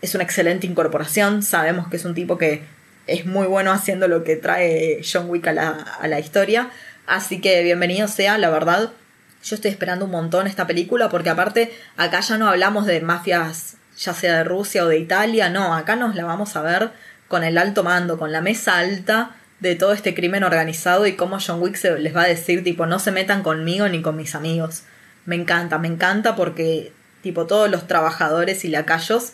[0.03, 2.65] es una excelente incorporación, sabemos que es un tipo que
[3.07, 6.71] es muy bueno haciendo lo que trae John Wick a la, a la historia.
[7.07, 8.91] Así que bienvenido sea, la verdad.
[9.45, 13.77] Yo estoy esperando un montón esta película porque aparte acá ya no hablamos de mafias
[13.97, 16.91] ya sea de Rusia o de Italia, no, acá nos la vamos a ver
[17.29, 21.39] con el alto mando, con la mesa alta de todo este crimen organizado y cómo
[21.45, 24.35] John Wick se les va a decir tipo no se metan conmigo ni con mis
[24.35, 24.83] amigos.
[25.25, 29.33] Me encanta, me encanta porque tipo todos los trabajadores y lacayos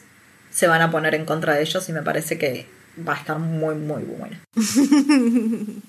[0.52, 2.66] se van a poner en contra de ellos y me parece que
[3.06, 4.36] va a estar muy, muy bueno.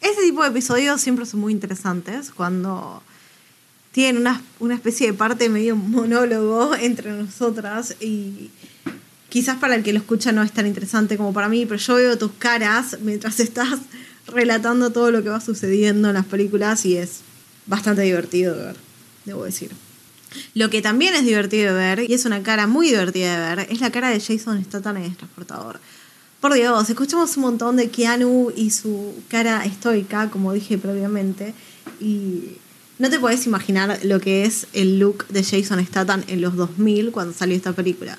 [0.00, 3.02] Ese tipo de episodios siempre son muy interesantes cuando
[3.92, 8.50] tienen una, una especie de parte medio monólogo entre nosotras y
[9.28, 11.96] quizás para el que lo escucha no es tan interesante como para mí, pero yo
[11.96, 13.80] veo tus caras mientras estás
[14.26, 17.20] relatando todo lo que va sucediendo en las películas y es
[17.66, 18.76] bastante divertido de ver,
[19.24, 19.72] debo decir.
[20.54, 23.66] Lo que también es divertido de ver, y es una cara muy divertida de ver,
[23.70, 25.80] es la cara de Jason Statham en el transportador.
[26.40, 31.52] Por Dios, escuchamos un montón de Keanu y su cara estoica, como dije previamente,
[32.00, 32.56] y
[32.98, 37.10] no te puedes imaginar lo que es el look de Jason Statham en los 2000
[37.12, 38.18] cuando salió esta película.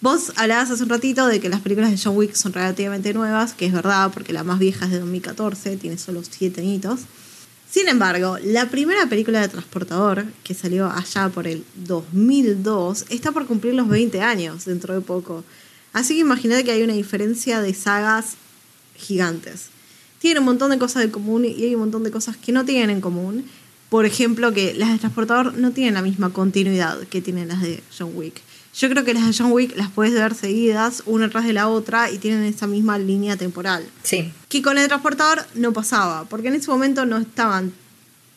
[0.00, 3.52] Vos hablabas hace un ratito de que las películas de John Wick son relativamente nuevas,
[3.52, 7.00] que es verdad, porque la más vieja es de 2014, tiene solo 7 añitos.
[7.70, 13.46] Sin embargo, la primera película de Transportador, que salió allá por el 2002, está por
[13.46, 15.44] cumplir los 20 años dentro de poco.
[15.92, 18.36] Así que imagínate que hay una diferencia de sagas
[18.96, 19.66] gigantes.
[20.18, 22.64] Tiene un montón de cosas en común y hay un montón de cosas que no
[22.64, 23.44] tienen en común.
[23.90, 27.82] Por ejemplo, que las de Transportador no tienen la misma continuidad que tienen las de
[27.96, 28.40] John Wick.
[28.78, 31.68] Yo creo que las de John Wick las puedes ver seguidas, una tras de la
[31.68, 33.84] otra, y tienen esa misma línea temporal.
[34.02, 34.32] Sí.
[34.48, 37.72] Que con el Transportador no pasaba, porque en ese momento no estaban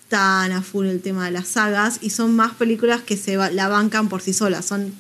[0.10, 3.68] tan a full el tema de las sagas y son más películas que se la
[3.70, 4.94] bancan por sí solas, son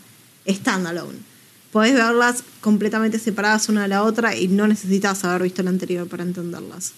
[0.47, 1.32] standalone
[1.71, 6.08] podés verlas completamente separadas una de la otra y no necesitas haber visto la anterior
[6.08, 6.93] para entenderlas.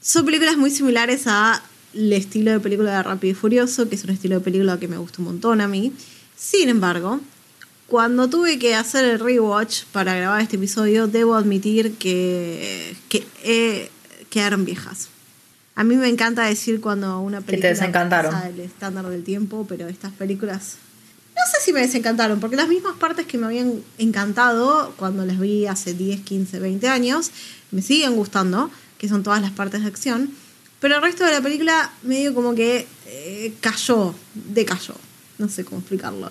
[0.00, 1.62] Son películas muy similares al
[2.12, 4.98] estilo de película de Rápido y Furioso, que es un estilo de película que me
[4.98, 5.92] gusta un montón a mí.
[6.36, 7.20] Sin embargo,
[7.92, 13.90] cuando tuve que hacer el rewatch para grabar este episodio, debo admitir que, que eh,
[14.30, 15.08] quedaron viejas.
[15.74, 18.34] A mí me encanta decir cuando una película que te desencantaron.
[18.46, 20.76] el estándar del tiempo, pero estas películas
[21.36, 25.38] no sé si me desencantaron, porque las mismas partes que me habían encantado cuando las
[25.38, 27.30] vi hace 10, 15, 20 años,
[27.72, 30.30] me siguen gustando, que son todas las partes de acción.
[30.80, 34.94] Pero el resto de la película medio como que eh, cayó, decayó.
[35.36, 36.30] No sé cómo explicarlo.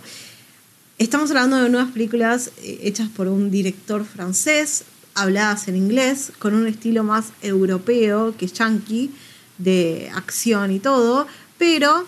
[1.01, 4.83] Estamos hablando de nuevas películas eh, hechas por un director francés,
[5.15, 9.09] habladas en inglés, con un estilo más europeo que yankee,
[9.57, 11.25] de acción y todo,
[11.57, 12.05] pero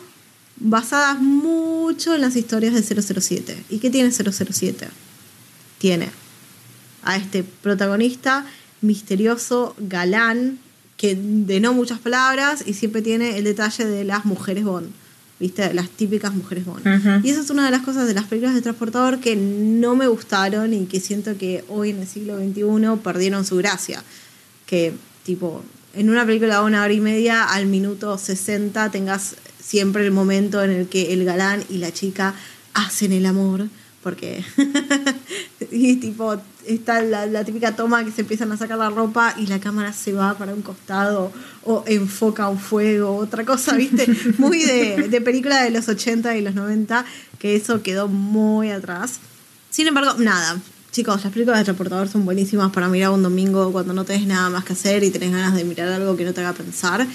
[0.57, 3.63] basadas mucho en las historias de 007.
[3.71, 4.87] ¿Y qué tiene 007?
[5.79, 6.11] Tiene
[7.01, 8.45] a este protagonista
[8.81, 10.59] misterioso, galán,
[10.97, 14.91] que de no muchas palabras y siempre tiene el detalle de las mujeres Bond.
[15.39, 15.73] ¿Viste?
[15.73, 17.25] Las típicas mujeres Bond.
[17.25, 20.07] Y esa es una de las cosas de las películas de Transportador que no me
[20.07, 24.03] gustaron y que siento que hoy en el siglo XXI perdieron su gracia.
[24.65, 24.93] Que,
[25.23, 30.11] tipo, en una película de una hora y media, al minuto 60 tengas siempre el
[30.11, 32.35] momento en el que el galán y la chica
[32.73, 33.67] hacen el amor,
[34.01, 34.43] porque
[35.71, 39.59] y tipo está la, típica toma que se empiezan a sacar la ropa y la
[39.59, 41.31] cámara se va para un costado
[41.63, 44.07] o enfoca un fuego, otra cosa, ¿viste?
[44.37, 47.05] Muy de, de película de los 80 y los 90,
[47.39, 49.19] que eso quedó muy atrás.
[49.69, 50.59] Sin embargo, nada,
[50.93, 54.51] Chicos, las películas de transportador son buenísimas para mirar un domingo cuando no tenés nada
[54.51, 57.07] más que hacer y tenés ganas de mirar algo que no te haga pensar.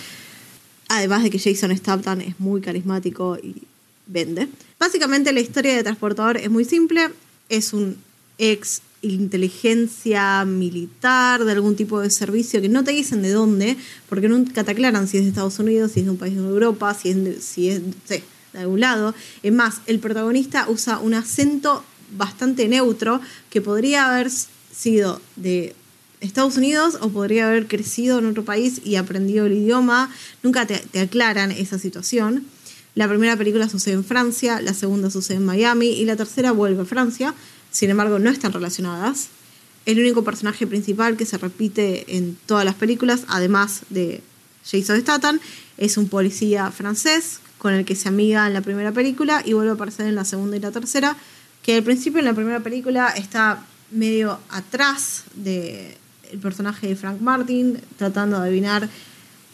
[0.88, 3.62] Además de que Jason Statham es muy carismático y
[4.08, 4.48] vende.
[4.80, 7.08] Básicamente la historia de Transportador es muy simple.
[7.48, 7.98] Es un
[8.38, 13.76] ex inteligencia militar de algún tipo de servicio que no te dicen de dónde,
[14.08, 16.40] porque nunca te aclaran si es de Estados Unidos, si es de un país de
[16.40, 18.22] Europa, si es, de, si es de
[18.54, 19.14] algún lado.
[19.42, 21.84] Es más, el protagonista usa un acento
[22.16, 25.74] bastante neutro que podría haber sido de
[26.20, 30.10] Estados Unidos o podría haber crecido en otro país y aprendido el idioma.
[30.42, 32.44] Nunca te, aclaran esa situación.
[32.94, 36.82] La primera película sucede en Francia, la segunda sucede en Miami y la tercera vuelve
[36.82, 37.34] a Francia.
[37.78, 39.28] Sin embargo, no están relacionadas.
[39.86, 44.20] El único personaje principal que se repite en todas las películas, además de
[44.68, 45.38] Jason Statham
[45.76, 49.70] es un policía francés con el que se amiga en la primera película y vuelve
[49.70, 51.16] a aparecer en la segunda y la tercera,
[51.62, 55.94] que al principio en la primera película está medio atrás del
[56.42, 58.88] personaje de Frank Martin, tratando de adivinar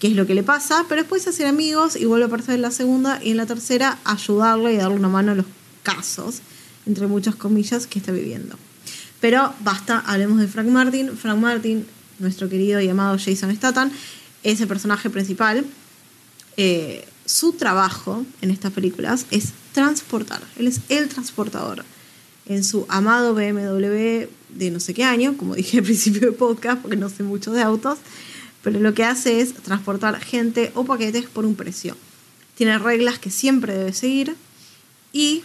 [0.00, 2.54] qué es lo que le pasa, pero después se hacen amigos y vuelve a aparecer
[2.54, 5.46] en la segunda y en la tercera ayudarle y darle una mano a los
[5.82, 6.40] casos,
[6.86, 8.56] entre muchas comillas, que está viviendo.
[9.20, 11.16] Pero basta, hablemos de Frank Martin.
[11.16, 11.86] Frank Martin,
[12.18, 13.90] nuestro querido y amado Jason Statham,
[14.42, 15.64] es el personaje principal.
[16.56, 20.42] Eh, su trabajo en estas películas es transportar.
[20.58, 21.84] Él es el transportador.
[22.46, 26.82] En su amado BMW de no sé qué año, como dije al principio del podcast,
[26.82, 27.98] porque no sé mucho de autos,
[28.62, 31.96] pero lo que hace es transportar gente o paquetes por un precio.
[32.56, 34.36] Tiene reglas que siempre debe seguir
[35.12, 35.42] y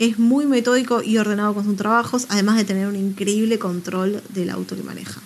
[0.00, 4.48] es muy metódico y ordenado con sus trabajos, además de tener un increíble control del
[4.48, 5.20] auto que maneja.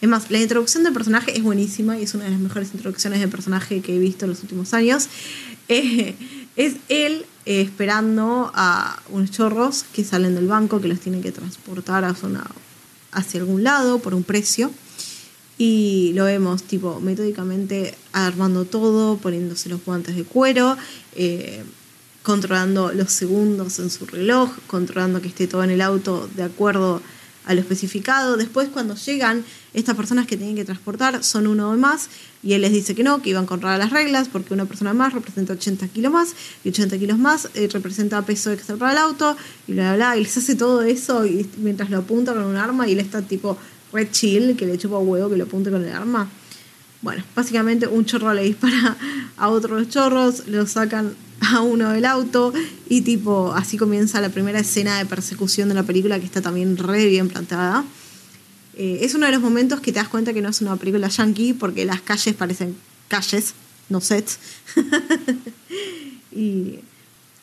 [0.00, 3.20] Es más, la introducción del personaje es buenísima y es una de las mejores introducciones
[3.20, 5.08] de personaje que he visto en los últimos años.
[5.68, 11.30] Es él eh, esperando a unos chorros que salen del banco, que los tienen que
[11.32, 14.70] transportar hacia, algún lado por un precio.
[15.58, 20.76] Y lo vemos, tipo, metódicamente armando todo, poniéndose los guantes de cuero,
[21.14, 21.64] eh,
[22.26, 27.00] controlando los segundos en su reloj, controlando que esté todo en el auto de acuerdo
[27.44, 28.36] a lo especificado.
[28.36, 32.08] Después cuando llegan estas personas que tienen que transportar son uno o más
[32.42, 35.12] y él les dice que no, que iban contra las reglas porque una persona más
[35.12, 36.34] representa 80 kilos más
[36.64, 39.36] y 80 kilos más eh, representa peso extra para el auto
[39.68, 40.16] y bla, bla, bla.
[40.16, 43.22] Y les hace todo eso y mientras lo apunta con un arma y él está
[43.22, 43.56] tipo
[43.92, 46.28] red chill, que le chupa huevo que lo apunte con el arma.
[47.02, 48.96] Bueno, básicamente un chorro le dispara
[49.36, 52.52] a otros chorros, lo sacan a uno del auto
[52.88, 56.76] y tipo así comienza la primera escena de persecución de la película que está también
[56.76, 57.84] re bien planteada.
[58.76, 61.08] Eh, es uno de los momentos que te das cuenta que no es una película
[61.08, 62.76] yankee porque las calles parecen
[63.08, 63.54] calles,
[63.88, 64.38] no sets.
[66.32, 66.80] y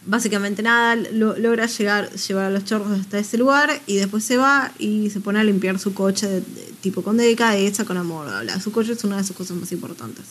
[0.06, 4.72] básicamente nada, logra llegar, llevar a los chorros hasta ese lugar y después se va
[4.78, 6.42] y se pone a limpiar su coche de,
[6.82, 8.28] tipo con delicadeza, con amor.
[8.62, 10.26] Su coche es una de sus cosas más importantes.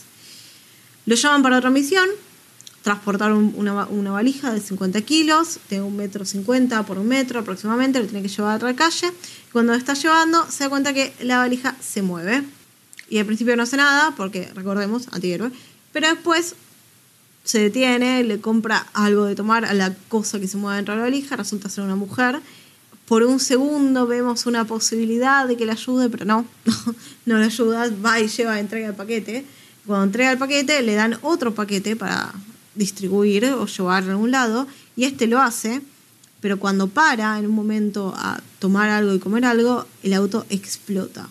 [1.05, 2.07] Lo llaman para otra misión,
[2.83, 8.05] transportar una, valija de 50 kilos, de un metro 50 por un metro aproximadamente, lo
[8.05, 9.11] tiene que llevar a otra calle.
[9.53, 12.43] Cuando está llevando, se da cuenta que la valija se mueve.
[13.09, 15.49] Y al principio no hace nada, porque recordemos, antihéroe.
[15.93, 16.55] Pero después
[17.45, 20.99] se detiene, le compra algo de tomar a la cosa que se mueve dentro de
[20.99, 22.41] la valija, resulta ser una mujer.
[23.05, 27.45] Por un segundo vemos una posibilidad de que le ayude, pero no, no, no le
[27.45, 29.45] ayuda, va y lleva, entrega el paquete.
[29.85, 32.33] Cuando entrega el paquete, le dan otro paquete para
[32.75, 35.81] distribuir o llevar a algún lado, y este lo hace,
[36.41, 41.29] pero cuando para en un momento a tomar algo y comer algo, el auto explota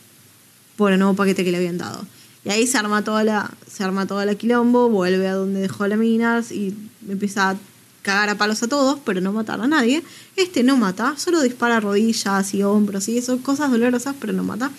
[0.76, 2.04] por el nuevo paquete que le habían dado.
[2.44, 5.86] Y ahí se arma toda la, se arma toda la quilombo, vuelve a donde dejó
[5.86, 6.74] la minas y
[7.08, 7.56] empieza a
[8.02, 10.02] cagar a palos a todos, pero no matar a nadie.
[10.36, 14.70] Este no mata, solo dispara rodillas y hombros y eso, cosas dolorosas, pero no mata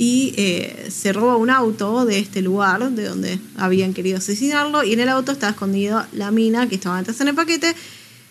[0.00, 4.94] y eh, se roba un auto de este lugar de donde habían querido asesinarlo y
[4.94, 7.76] en el auto está escondido la mina que estaba antes en el paquete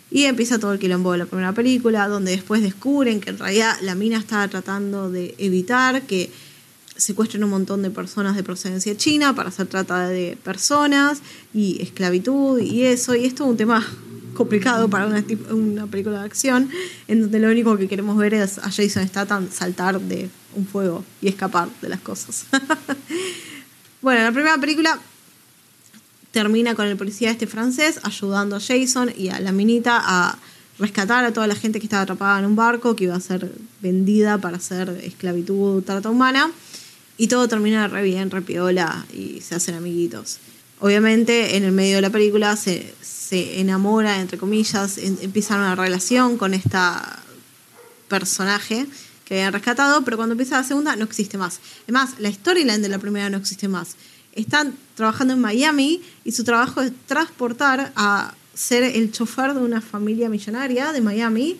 [0.09, 3.77] y empieza todo el quilombo de la primera película donde después descubren que en realidad
[3.83, 6.31] la mina estaba tratando de evitar que
[6.97, 11.21] secuestren un montón de personas de procedencia china para hacer trata de personas
[11.53, 13.85] y esclavitud y eso y esto es un tema
[14.39, 16.69] complicado para una, película de acción
[17.09, 21.03] en donde lo único que queremos ver es a Jason Statham saltar de un fuego
[21.21, 22.45] y escapar de las cosas.
[24.01, 24.97] bueno, la primera película
[26.31, 30.37] termina con el policía este francés ayudando a Jason y a la minita a
[30.77, 33.51] rescatar a toda la gente que estaba atrapada en un barco que iba a ser
[33.81, 36.49] vendida para hacer esclavitud, trata humana.
[37.17, 40.39] Y todo termina re bien, re piola y se hacen amiguitos.
[40.79, 46.37] Obviamente en el medio de la película se, se enamora, entre comillas, empiezan una relación
[46.37, 47.19] con esta
[48.07, 48.87] personaje
[49.25, 51.59] que habían rescatado, pero cuando empieza la segunda no existe más.
[51.83, 53.95] Además, la storyline de la primera no existe más.
[54.33, 59.81] Están trabajando en Miami y su trabajo es transportar a ser el chofer de una
[59.81, 61.57] familia millonaria de Miami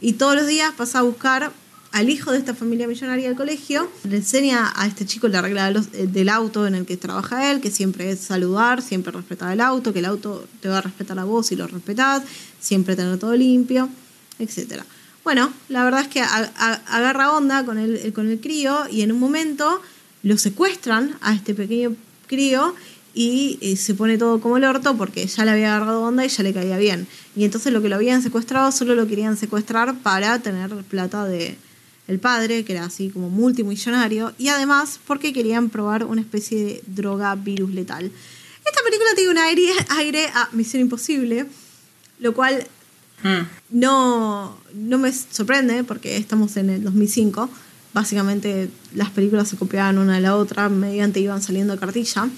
[0.00, 1.52] y todos los días pasa a buscar
[1.96, 5.72] al hijo de esta familia millonaria al colegio, le enseña a este chico la regla
[5.72, 9.94] del auto en el que trabaja él, que siempre es saludar, siempre respetar el auto,
[9.94, 12.22] que el auto te va a respetar a vos si lo respetás,
[12.60, 13.88] siempre tener todo limpio,
[14.38, 14.84] etcétera.
[15.24, 19.18] Bueno, la verdad es que agarra onda con el, con el crío y en un
[19.18, 19.80] momento
[20.22, 22.74] lo secuestran a este pequeño crío
[23.14, 26.28] y eh, se pone todo como el orto porque ya le había agarrado onda y
[26.28, 27.06] ya le caía bien.
[27.34, 31.56] Y entonces lo que lo habían secuestrado solo lo querían secuestrar para tener plata de,
[32.08, 36.82] el padre, que era así como multimillonario, y además porque querían probar una especie de
[36.86, 38.10] droga virus letal.
[38.64, 41.46] Esta película tiene un aire, aire a Misión Imposible,
[42.18, 42.66] lo cual
[43.22, 43.46] Mm.
[43.70, 47.48] no, no me sorprende porque estamos en el 2005.
[47.92, 52.28] Básicamente las películas se copiaban una de la otra mediante iban saliendo cartilla.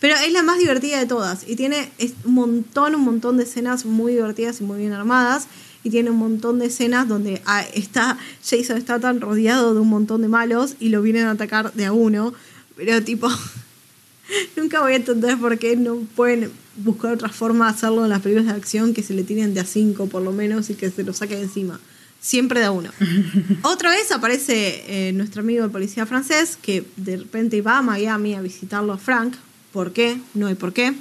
[0.00, 1.90] Pero es la más divertida de todas y tiene
[2.24, 5.46] un montón, un montón de escenas muy divertidas y muy bien armadas.
[5.84, 9.88] Y tiene un montón de escenas donde ah, está Jason está tan rodeado de un
[9.88, 12.34] montón de malos y lo vienen a atacar de a uno.
[12.76, 13.28] Pero tipo,
[14.56, 18.22] nunca voy a entender por qué no pueden buscar otra forma de hacerlo en las
[18.22, 20.90] películas de acción que se le tiren de a cinco por lo menos y que
[20.90, 21.78] se lo saquen encima.
[22.20, 22.90] Siempre de a uno.
[23.62, 28.34] Otra vez aparece eh, nuestro amigo el policía francés que de repente va a Miami
[28.34, 29.34] a visitarlo a Frank.
[29.72, 30.18] ¿Por qué?
[30.32, 30.94] No hay por qué.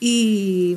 [0.00, 0.76] Y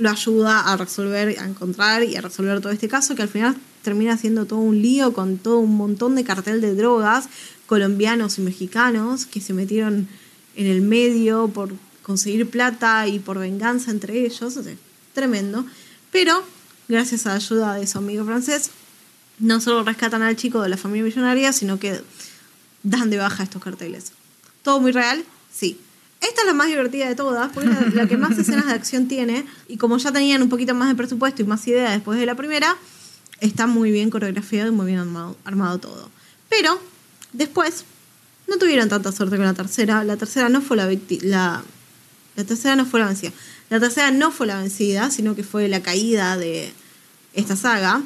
[0.00, 3.54] lo ayuda a resolver, a encontrar y a resolver todo este caso que al final
[3.82, 7.28] termina siendo todo un lío con todo un montón de cartel de drogas
[7.66, 10.08] colombianos y mexicanos que se metieron
[10.56, 14.58] en el medio por conseguir plata y por venganza entre ellos.
[15.12, 15.64] Tremendo.
[16.10, 16.42] Pero,
[16.88, 18.70] gracias a la ayuda de su amigo francés,
[19.38, 22.00] no solo rescatan al chico de la familia millonaria, sino que
[22.82, 24.12] dan de baja estos carteles.
[24.62, 25.24] ¿Todo muy real?
[25.52, 25.78] Sí.
[26.20, 29.08] Esta es la más divertida de todas, porque es la, que más escenas de acción
[29.08, 29.46] tiene.
[29.68, 32.34] Y como ya tenían un poquito más de presupuesto y más idea después de la
[32.34, 32.76] primera,
[33.40, 36.10] está muy bien coreografiado y muy bien armado, armado todo.
[36.48, 36.78] Pero,
[37.32, 37.84] después,
[38.48, 40.04] no tuvieron tanta suerte con la tercera.
[40.04, 40.90] La tercera no fue la,
[41.22, 41.62] la
[42.36, 43.32] la tercera no fue la vencida.
[43.68, 46.72] La tercera no fue la vencida, sino que fue la caída de
[47.34, 48.02] esta saga.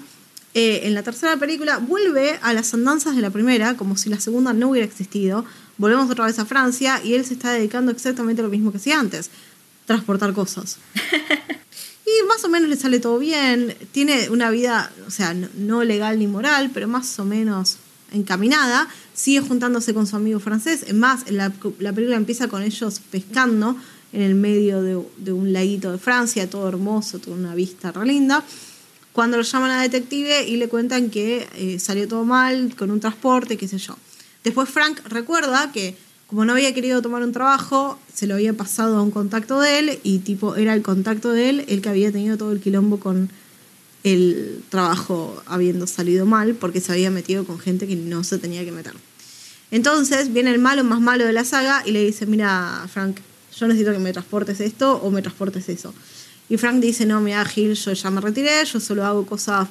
[0.55, 4.21] Eh, en la tercera película vuelve a las andanzas de la primera, como si la
[4.21, 5.45] segunda no hubiera existido.
[5.77, 8.79] Volvemos otra vez a Francia y él se está dedicando exactamente a lo mismo que
[8.79, 9.31] hacía antes,
[9.87, 10.79] transportar cosas.
[12.07, 13.75] Y más o menos le sale todo bien.
[13.93, 17.79] Tiene una vida, o sea, no, legal ni moral, pero más o menos
[18.13, 18.89] encaminada.
[19.15, 20.85] Sigue juntándose con su amigo francés.
[20.87, 23.77] Es más, la, la película empieza con ellos pescando
[24.13, 28.07] en el medio de, de un laguito de Francia, todo hermoso, toda una vista re
[28.07, 28.45] linda.
[29.13, 33.01] Cuando lo llaman a detective y le cuentan que eh, salió todo mal con un
[33.01, 33.97] transporte, qué sé yo.
[34.45, 38.97] Después Frank recuerda que como no había querido tomar un trabajo, se lo había pasado
[38.97, 42.13] a un contacto de él y tipo era el contacto de él el que había
[42.13, 43.31] tenido todo el quilombo con
[44.05, 48.65] el trabajo habiendo salido mal porque se había metido con gente que no se tenía
[48.65, 48.95] que meter.
[49.71, 53.19] Entonces viene el malo más malo de la saga y le dice, mira Frank,
[53.59, 55.95] yo necesito que me transportes esto o me transportes eso.
[56.49, 59.69] Y Frank dice, no, mira Gil, yo ya me retiré, yo solo hago cosas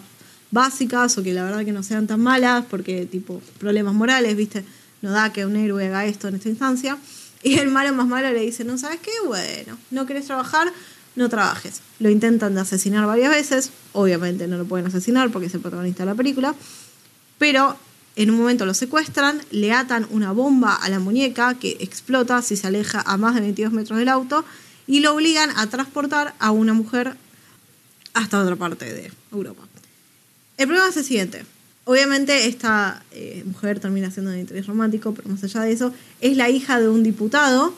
[0.53, 4.63] básicas o que la verdad que no sean tan malas porque tipo problemas morales, viste,
[5.01, 6.97] no da que un héroe haga esto en esta instancia.
[7.41, 9.11] Y el malo más malo le dice, no, ¿sabes qué?
[9.25, 10.71] Bueno, no querés trabajar,
[11.15, 11.81] no trabajes.
[11.99, 16.03] Lo intentan de asesinar varias veces, obviamente no lo pueden asesinar porque es el protagonista
[16.03, 16.55] de la película,
[17.37, 17.75] pero
[18.15, 22.55] en un momento lo secuestran, le atan una bomba a la muñeca que explota si
[22.55, 24.45] se aleja a más de 22 metros del auto
[24.85, 27.17] y lo obligan a transportar a una mujer
[28.13, 29.63] hasta otra parte de Europa.
[30.57, 31.45] El problema es el siguiente.
[31.85, 36.37] Obviamente esta eh, mujer termina siendo de interés romántico, pero más allá de eso, es
[36.37, 37.73] la hija de un diputado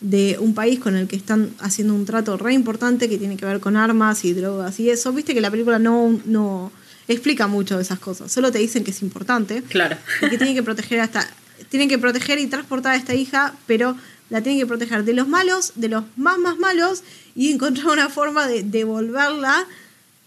[0.00, 3.44] de un país con el que están haciendo un trato re importante que tiene que
[3.44, 5.12] ver con armas y drogas y eso.
[5.12, 6.72] Viste que la película no, no
[7.08, 9.62] explica mucho de esas cosas, solo te dicen que es importante.
[9.62, 9.96] Claro.
[10.22, 11.28] Y que tienen que proteger a esta,
[11.68, 13.96] tienen que proteger y transportar a esta hija, pero
[14.30, 17.02] la tienen que proteger de los malos, de los más más malos,
[17.34, 19.66] y encontrar una forma de devolverla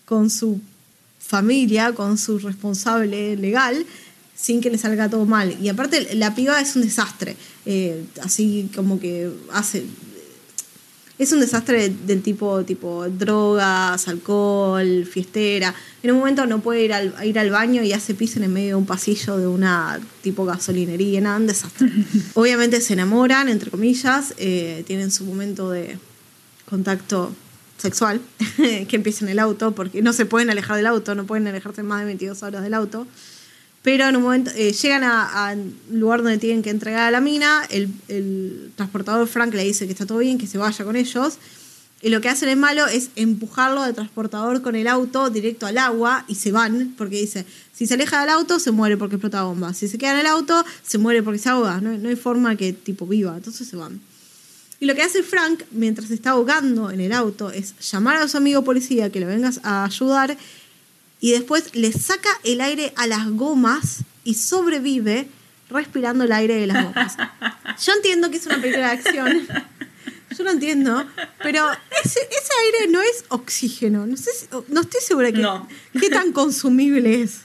[0.06, 0.62] con su
[1.34, 3.76] familia, con su responsable legal,
[4.36, 5.58] sin que le salga todo mal.
[5.60, 9.84] Y aparte la piba es un desastre, eh, así como que hace...
[11.18, 15.74] Es un desastre del tipo, tipo drogas, alcohol, fiestera.
[16.04, 18.50] En un momento no puede ir al, ir al baño y hace pis en el
[18.50, 21.90] medio de un pasillo de una tipo gasolinería, nada, un desastre.
[22.34, 25.98] Obviamente se enamoran, entre comillas, eh, tienen su momento de
[26.70, 27.32] contacto
[27.78, 28.22] sexual
[28.58, 31.84] que empieza en el auto, porque no se pueden alejar del auto, no pueden alejarse
[31.84, 33.08] más de 22 horas del auto.
[33.84, 37.12] Pero en un momento eh, llegan a, a un lugar donde tienen que entregar a
[37.12, 40.96] la mina, el, transportador Frank le dice que está todo bien, que se vaya con
[40.96, 41.38] ellos.
[42.02, 45.78] Y lo que hacen el malo es empujarlo al transportador con el auto directo al
[45.78, 49.44] agua y se van, porque dice, si se aleja del auto, se muere porque explota
[49.44, 49.74] bomba.
[49.74, 51.80] Si se queda en el auto, se muere porque se ahoga.
[51.80, 54.02] No, no hay forma que tipo viva, entonces se van.
[54.84, 58.36] Y lo que hace Frank mientras está ahogando en el auto es llamar a su
[58.36, 60.38] amigo policía que le vengas a ayudar
[61.22, 65.30] y después le saca el aire a las gomas y sobrevive
[65.70, 67.16] respirando el aire de las gomas.
[67.82, 69.48] Yo entiendo que es una película de acción.
[70.38, 71.08] Yo lo entiendo,
[71.42, 71.66] pero
[72.04, 74.06] ese, ese aire no es oxígeno.
[74.06, 75.66] No, sé si- no estoy segura que, No.
[75.98, 77.44] qué tan consumible es.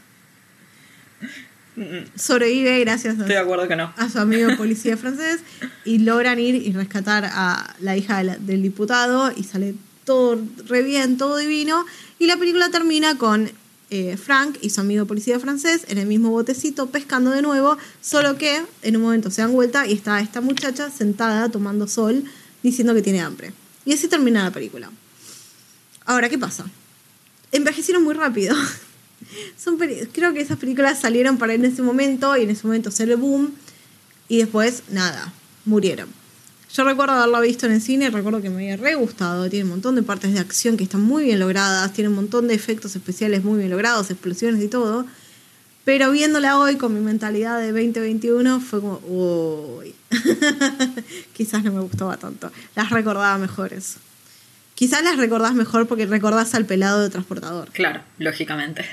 [2.17, 3.93] Sobrevive gracias Estoy de acuerdo que no.
[3.97, 5.41] a su amigo policía francés
[5.85, 9.75] y logran ir y rescatar a la hija de la- del diputado y sale
[10.05, 11.85] todo re bien, todo divino.
[12.19, 13.51] Y la película termina con
[13.91, 18.37] eh, Frank y su amigo policía francés en el mismo botecito pescando de nuevo, solo
[18.39, 22.25] que en un momento se dan vuelta y está esta muchacha sentada tomando sol
[22.63, 23.53] diciendo que tiene hambre.
[23.85, 24.91] Y así termina la película.
[26.07, 26.65] Ahora, ¿qué pasa?
[27.53, 28.55] Envejecieron muy rápido.
[29.57, 33.11] Son creo que esas películas salieron para en ese momento y en ese momento ser
[33.11, 33.53] el boom
[34.29, 35.33] y después nada,
[35.65, 36.09] murieron.
[36.73, 39.71] Yo recuerdo haberlo visto en el cine, recuerdo que me había re gustado, tiene un
[39.71, 42.95] montón de partes de acción que están muy bien logradas, tiene un montón de efectos
[42.95, 45.07] especiales muy bien logrados, explosiones y todo.
[45.85, 49.95] Pero viéndola hoy con mi mentalidad de 2021 fue como, uy,
[51.33, 52.53] quizás no me gustaba tanto.
[52.77, 53.97] Las recordaba mejores.
[54.79, 57.69] Quizás las recordás mejor porque recordás al pelado de transportador.
[57.73, 58.85] Claro, lógicamente.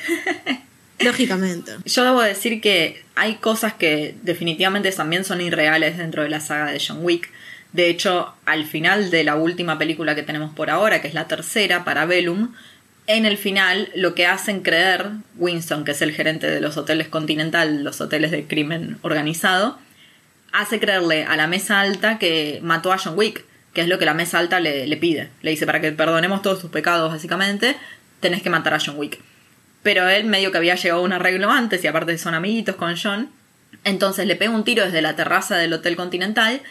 [1.00, 1.74] Lógicamente.
[1.86, 6.72] Yo debo decir que hay cosas que definitivamente también son irreales dentro de la saga
[6.72, 7.30] de John Wick.
[7.72, 11.28] De hecho, al final de la última película que tenemos por ahora, que es la
[11.28, 12.56] tercera, para Bellum,
[13.06, 17.10] en el final lo que hacen creer Winston, que es el gerente de los hoteles
[17.10, 19.78] Continental, los hoteles de crimen organizado,
[20.52, 23.46] hace creerle a la mesa alta que mató a John Wick,
[23.76, 25.30] que es lo que la mesa alta le, pide.
[25.42, 27.76] Le dice, para que perdonemos todos tus pecados, básicamente,
[28.22, 29.20] tenés que matar a John Wick.
[29.84, 32.96] Pero él medio que había llegado a un arreglo antes y aparte son amiguitos con
[32.98, 33.30] John.
[33.84, 36.62] Entonces le pega un tiro desde la terraza del Hotel Continental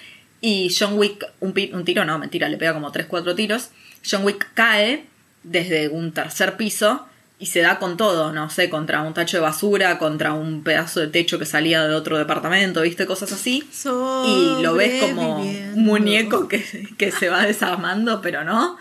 [0.41, 3.69] y John Wick, un, un tiro no, mentira, le pega como 3-4 tiros.
[4.11, 5.05] John Wick cae
[5.43, 7.07] desde un tercer piso
[7.45, 11.01] y se da con todo, no sé, contra un tacho de basura, contra un pedazo
[11.01, 13.05] de techo que salía de otro departamento, ¿viste?
[13.05, 13.68] Cosas así.
[13.84, 16.64] Y lo ves como un muñeco que,
[16.97, 18.78] que se va desarmando, pero no.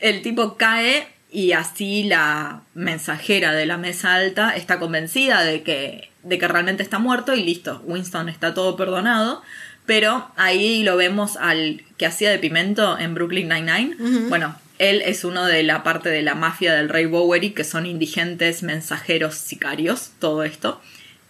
[0.00, 6.10] El tipo cae y así la mensajera de la mesa alta está convencida de que,
[6.24, 9.40] de que realmente está muerto y listo, Winston está todo perdonado.
[9.86, 13.96] Pero ahí lo vemos al que hacía de Pimento en Brooklyn Nine-Nine.
[14.28, 17.86] Bueno, él es uno de la parte de la mafia del rey Bowery, que son
[17.86, 20.80] indigentes, mensajeros, sicarios, todo esto.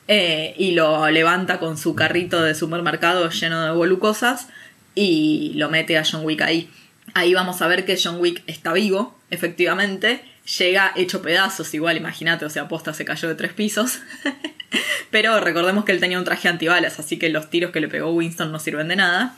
[0.09, 4.49] Eh, y lo levanta con su carrito de supermercado lleno de volucosas
[4.95, 6.71] y lo mete a John Wick ahí.
[7.15, 10.25] Ahí vamos a ver que John Wick está vivo, efectivamente.
[10.59, 14.01] Llega hecho pedazos, igual, imagínate, o sea, posta se cayó de tres pisos.
[15.11, 18.11] Pero recordemos que él tenía un traje antibalas, así que los tiros que le pegó
[18.13, 19.37] Winston no sirven de nada.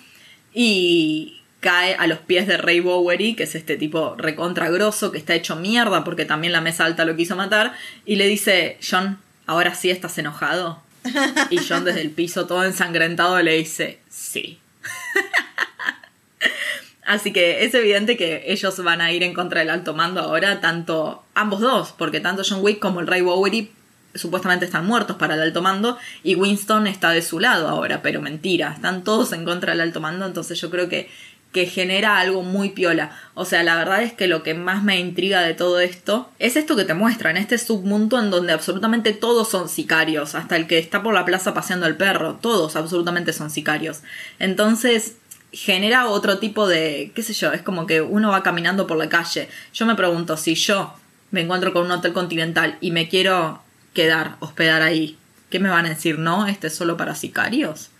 [0.54, 5.18] Y cae a los pies de Ray Bowery, que es este tipo recontra grosso, que
[5.18, 9.18] está hecho mierda porque también la mesa alta lo quiso matar, y le dice, John,
[9.46, 10.80] ahora sí estás enojado.
[11.50, 14.60] Y John desde el piso todo ensangrentado le dice, sí.
[17.04, 20.60] Así que es evidente que ellos van a ir en contra del alto mando ahora,
[20.60, 23.72] tanto ambos dos, porque tanto John Wick como el Ray Bowery
[24.14, 28.20] supuestamente están muertos para el alto mando y Winston está de su lado ahora, pero
[28.20, 31.10] mentira, están todos en contra del alto mando, entonces yo creo que,
[31.52, 33.18] que genera algo muy piola.
[33.34, 36.56] O sea, la verdad es que lo que más me intriga de todo esto es
[36.56, 40.78] esto que te muestran, este submundo en donde absolutamente todos son sicarios, hasta el que
[40.78, 44.00] está por la plaza paseando al perro, todos absolutamente son sicarios.
[44.38, 45.16] Entonces,
[45.52, 49.08] genera otro tipo de, qué sé yo, es como que uno va caminando por la
[49.08, 49.48] calle.
[49.72, 50.94] Yo me pregunto, si yo
[51.30, 53.62] me encuentro con un hotel continental y me quiero
[53.94, 55.16] quedar, hospedar ahí,
[55.48, 56.18] ¿qué me van a decir?
[56.18, 56.46] ¿No?
[56.46, 57.90] ¿Este es solo para sicarios?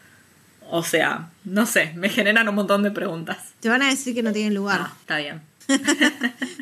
[0.71, 3.39] O sea, no sé, me generan un montón de preguntas.
[3.61, 4.81] Te van a decir que no tienen lugar.
[4.83, 5.43] Ah, está bien.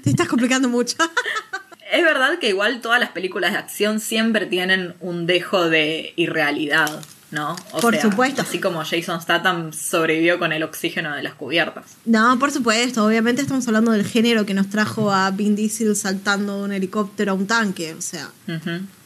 [0.03, 0.97] Te estás complicando mucho.
[1.93, 6.91] Es verdad que igual todas las películas de acción siempre tienen un dejo de irrealidad,
[7.31, 7.55] ¿no?
[7.71, 8.43] O Por sea, supuesto.
[8.43, 11.85] Así como Jason Statham sobrevivió con el oxígeno de las cubiertas.
[12.05, 13.05] No, por supuesto.
[13.05, 17.33] Obviamente estamos hablando del género que nos trajo a Vin Diesel saltando de un helicóptero
[17.33, 17.95] a un tanque.
[17.95, 18.29] O sea,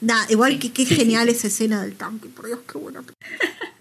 [0.00, 1.34] nada, igual Sí, que qué sí, genial sí.
[1.34, 2.28] esa escena del tanque.
[2.28, 3.02] Por Dios, qué buena.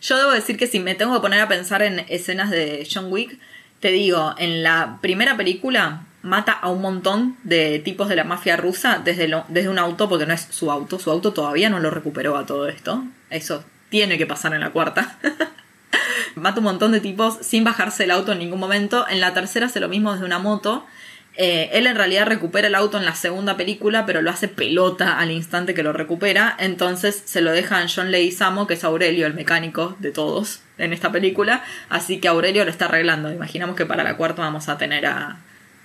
[0.00, 3.06] Yo debo decir que si me tengo que poner a pensar en escenas de John
[3.12, 3.38] Wick,
[3.80, 8.56] te digo, en la primera película mata a un montón de tipos de la mafia
[8.56, 11.78] rusa desde, lo- desde un auto, porque no es su auto, su auto todavía no
[11.80, 13.04] lo recuperó a todo esto.
[13.30, 15.18] Eso tiene que pasar en la cuarta.
[16.34, 19.06] mata un montón de tipos sin bajarse el auto en ningún momento.
[19.08, 20.84] En la tercera hace lo mismo desde una moto.
[21.40, 25.20] Eh, él en realidad recupera el auto en la segunda película, pero lo hace pelota
[25.20, 26.56] al instante que lo recupera.
[26.58, 30.92] Entonces se lo deja a John Leguizamo, que es Aurelio, el mecánico de todos en
[30.92, 31.62] esta película.
[31.88, 33.32] Así que Aurelio lo está arreglando.
[33.32, 35.38] Imaginamos que para la cuarta vamos a tener a,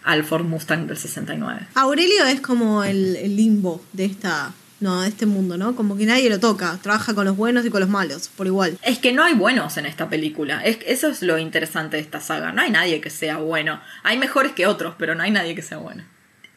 [0.03, 1.67] al Ford Mustang del 69.
[1.75, 4.53] Aurelio es como el, el limbo de esta.
[4.83, 5.77] No, de este mundo, ¿no?
[5.77, 6.77] Como que nadie lo toca.
[6.81, 8.77] Trabaja con los buenos y con los malos, por igual.
[8.81, 10.59] Es que no hay buenos en esta película.
[10.61, 12.51] Es, eso es lo interesante de esta saga.
[12.51, 13.79] No hay nadie que sea bueno.
[14.03, 16.03] Hay mejores que otros, pero no hay nadie que sea bueno.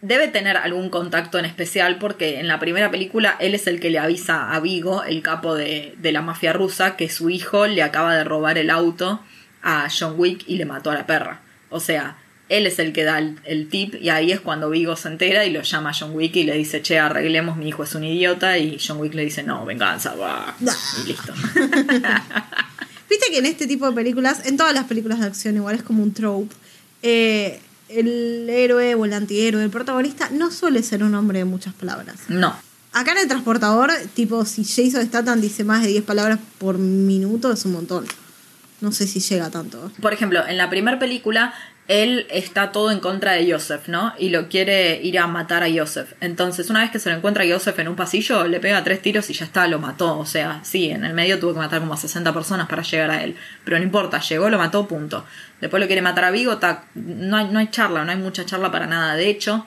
[0.03, 3.91] debe tener algún contacto en especial porque en la primera película él es el que
[3.91, 7.85] le avisa a Vigo, el capo de, de la mafia rusa, que su hijo le
[7.85, 9.21] acaba de robar el auto
[9.63, 11.43] a John Wick y le mató a la perra.
[11.71, 12.17] O sea,
[12.49, 15.51] él es el que da el, tip y ahí es cuando Vigo se entera y
[15.51, 18.57] lo llama a John Wick y le dice, che, arreglemos, mi hijo es un idiota
[18.59, 20.55] y John Wick le dice, no, venganza, va.
[20.61, 21.35] Y listo.
[23.11, 25.83] Viste que en este tipo de películas, en todas las películas de acción igual es
[25.83, 26.55] como un trope,
[27.03, 31.75] eh, el héroe o el antihéroe, el protagonista, no suele ser un hombre de muchas
[31.75, 32.17] palabras.
[32.29, 32.57] No.
[32.93, 37.53] Acá en el transportador, tipo, si Jason Statham dice más de 10 palabras por minuto,
[37.53, 38.07] es un montón.
[38.81, 39.93] No sé si llega tanto.
[40.01, 41.55] Por ejemplo, en la primera película,
[41.89, 44.13] él está todo en contra de Joseph, ¿no?
[44.19, 46.15] Y lo quiere ir a matar a Joseph.
[46.21, 49.01] Entonces, una vez que se lo encuentra a Joseph en un pasillo, le pega tres
[49.01, 50.19] tiros y ya está, lo mató.
[50.19, 53.11] O sea, sí, en el medio tuvo que matar como a 60 personas para llegar
[53.11, 53.37] a él.
[53.65, 55.25] Pero no importa, llegó, lo mató, punto.
[55.61, 56.59] Después lo quiere matar a Vigo,
[56.95, 59.15] no, hay, no hay charla, no hay mucha charla para nada.
[59.15, 59.67] De hecho,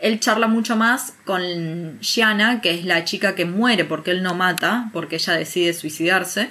[0.00, 4.34] él charla mucho más con Shiana, que es la chica que muere porque él no
[4.34, 6.50] mata, porque ella decide suicidarse.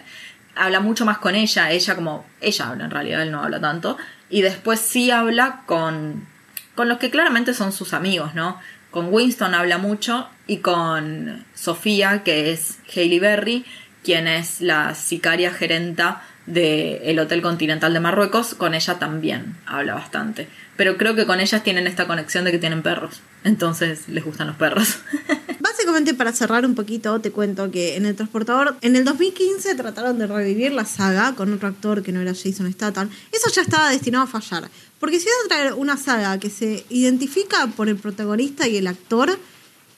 [0.55, 3.97] Habla mucho más con ella, ella como, ella habla en realidad, él no habla tanto
[4.29, 6.27] y después sí habla con,
[6.75, 8.59] con los que claramente son sus amigos, ¿no?
[8.91, 13.65] Con Winston habla mucho y con Sofía, que es Hailey Berry,
[14.03, 20.47] quien es la sicaria gerenta del Hotel Continental de Marruecos, con ella también habla bastante.
[20.75, 23.21] Pero creo que con ellas tienen esta conexión de que tienen perros.
[23.43, 24.99] Entonces les gustan los perros.
[25.89, 30.19] Básicamente para cerrar un poquito te cuento que en el transportador en el 2015 trataron
[30.19, 33.09] de revivir la saga con otro actor que no era Jason Statham.
[33.31, 34.69] Eso ya estaba destinado a fallar.
[34.99, 38.85] Porque si vas a traer una saga que se identifica por el protagonista y el
[38.85, 39.39] actor,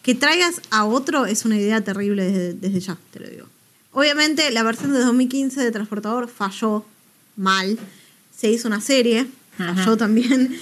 [0.02, 3.48] que traigas a otro es una idea terrible desde, desde ya, te lo digo.
[3.92, 6.86] Obviamente la versión de 2015 de Transportador falló
[7.36, 7.78] mal.
[8.34, 9.28] Se hizo una serie,
[9.58, 10.58] falló también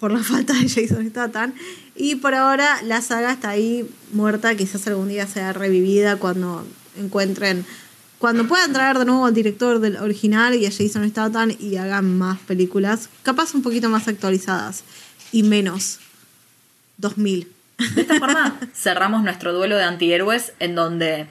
[0.00, 1.52] por la falta de Jason Statham.
[1.94, 7.64] Y por ahora la saga está ahí muerta, quizás algún día sea revivida cuando encuentren,
[8.18, 12.18] cuando puedan traer de nuevo al director del original y a Jason Statham y hagan
[12.18, 14.82] más películas, capaz un poquito más actualizadas
[15.30, 16.00] y menos
[16.98, 17.50] 2000.
[17.94, 21.28] De esta forma cerramos nuestro duelo de antihéroes en donde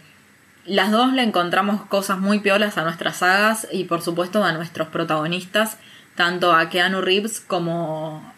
[0.65, 4.88] las dos le encontramos cosas muy piolas a nuestras sagas y por supuesto a nuestros
[4.88, 5.78] protagonistas,
[6.15, 8.34] tanto a Keanu Reeves como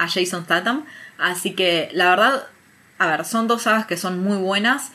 [0.00, 0.84] a Jason Statham.
[1.18, 2.46] Así que la verdad,
[2.98, 4.92] a ver, son dos sagas que son muy buenas.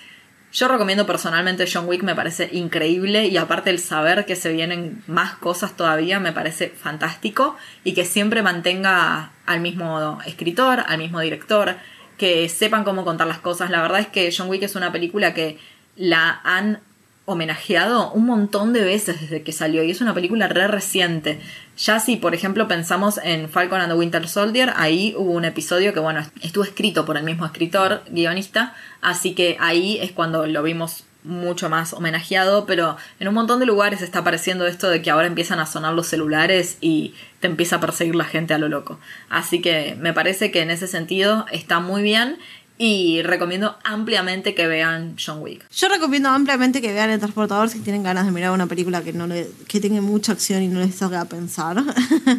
[0.52, 5.04] Yo recomiendo personalmente John Wick, me parece increíble y aparte el saber que se vienen
[5.06, 11.20] más cosas todavía me parece fantástico y que siempre mantenga al mismo escritor, al mismo
[11.20, 11.76] director,
[12.18, 13.70] que sepan cómo contar las cosas.
[13.70, 15.60] La verdad es que John Wick es una película que
[15.98, 16.80] la han
[17.26, 21.40] homenajeado un montón de veces desde que salió y es una película re reciente.
[21.78, 25.94] Ya si, por ejemplo, pensamos en Falcon and the Winter Soldier, ahí hubo un episodio
[25.94, 30.62] que, bueno, estuvo escrito por el mismo escritor, guionista, así que ahí es cuando lo
[30.64, 35.10] vimos mucho más homenajeado, pero en un montón de lugares está apareciendo esto de que
[35.10, 38.70] ahora empiezan a sonar los celulares y te empieza a perseguir la gente a lo
[38.70, 39.00] loco.
[39.30, 42.38] Así que me parece que en ese sentido está muy bien
[42.78, 45.66] y recomiendo ampliamente que vean John Wick.
[45.72, 49.14] Yo recomiendo ampliamente que vean El Transportador si tienen ganas de mirar una película que,
[49.14, 51.82] no le, que tenga mucha acción y no les haga pensar.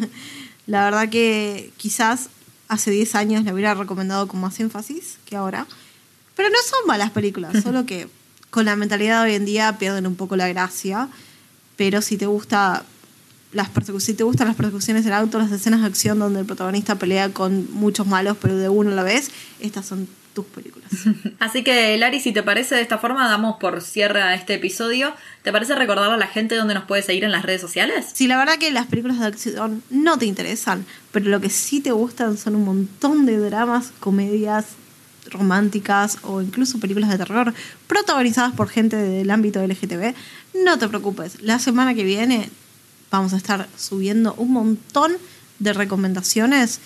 [0.67, 2.29] la verdad que quizás
[2.67, 5.65] hace 10 años le hubiera recomendado con más énfasis que ahora.
[6.35, 8.07] Pero no son malas películas, solo que
[8.51, 11.09] con la mentalidad de hoy en día pierden un poco la gracia.
[11.77, 12.83] Pero si te gusta
[13.53, 13.69] las
[13.99, 17.29] si te gustan las persecuciones del auto, las escenas de acción donde el protagonista pelea
[17.33, 20.07] con muchos malos, pero de uno a la vez, estas son
[20.37, 20.87] tus películas.
[21.39, 25.13] Así que, Lari, si te parece de esta forma, damos por cierre a este episodio.
[25.41, 28.05] ¿Te parece recordar a la gente dónde nos puede seguir en las redes sociales?
[28.13, 31.79] Sí, la verdad que las películas de acción no te interesan, pero lo que sí
[31.79, 34.65] te gustan son un montón de dramas, comedias
[35.31, 37.51] románticas o incluso películas de terror
[37.87, 40.13] protagonizadas por gente del ámbito LGTB,
[40.63, 41.41] no te preocupes.
[41.41, 42.47] La semana que viene
[43.09, 45.17] vamos a estar subiendo un montón
[45.57, 46.79] de recomendaciones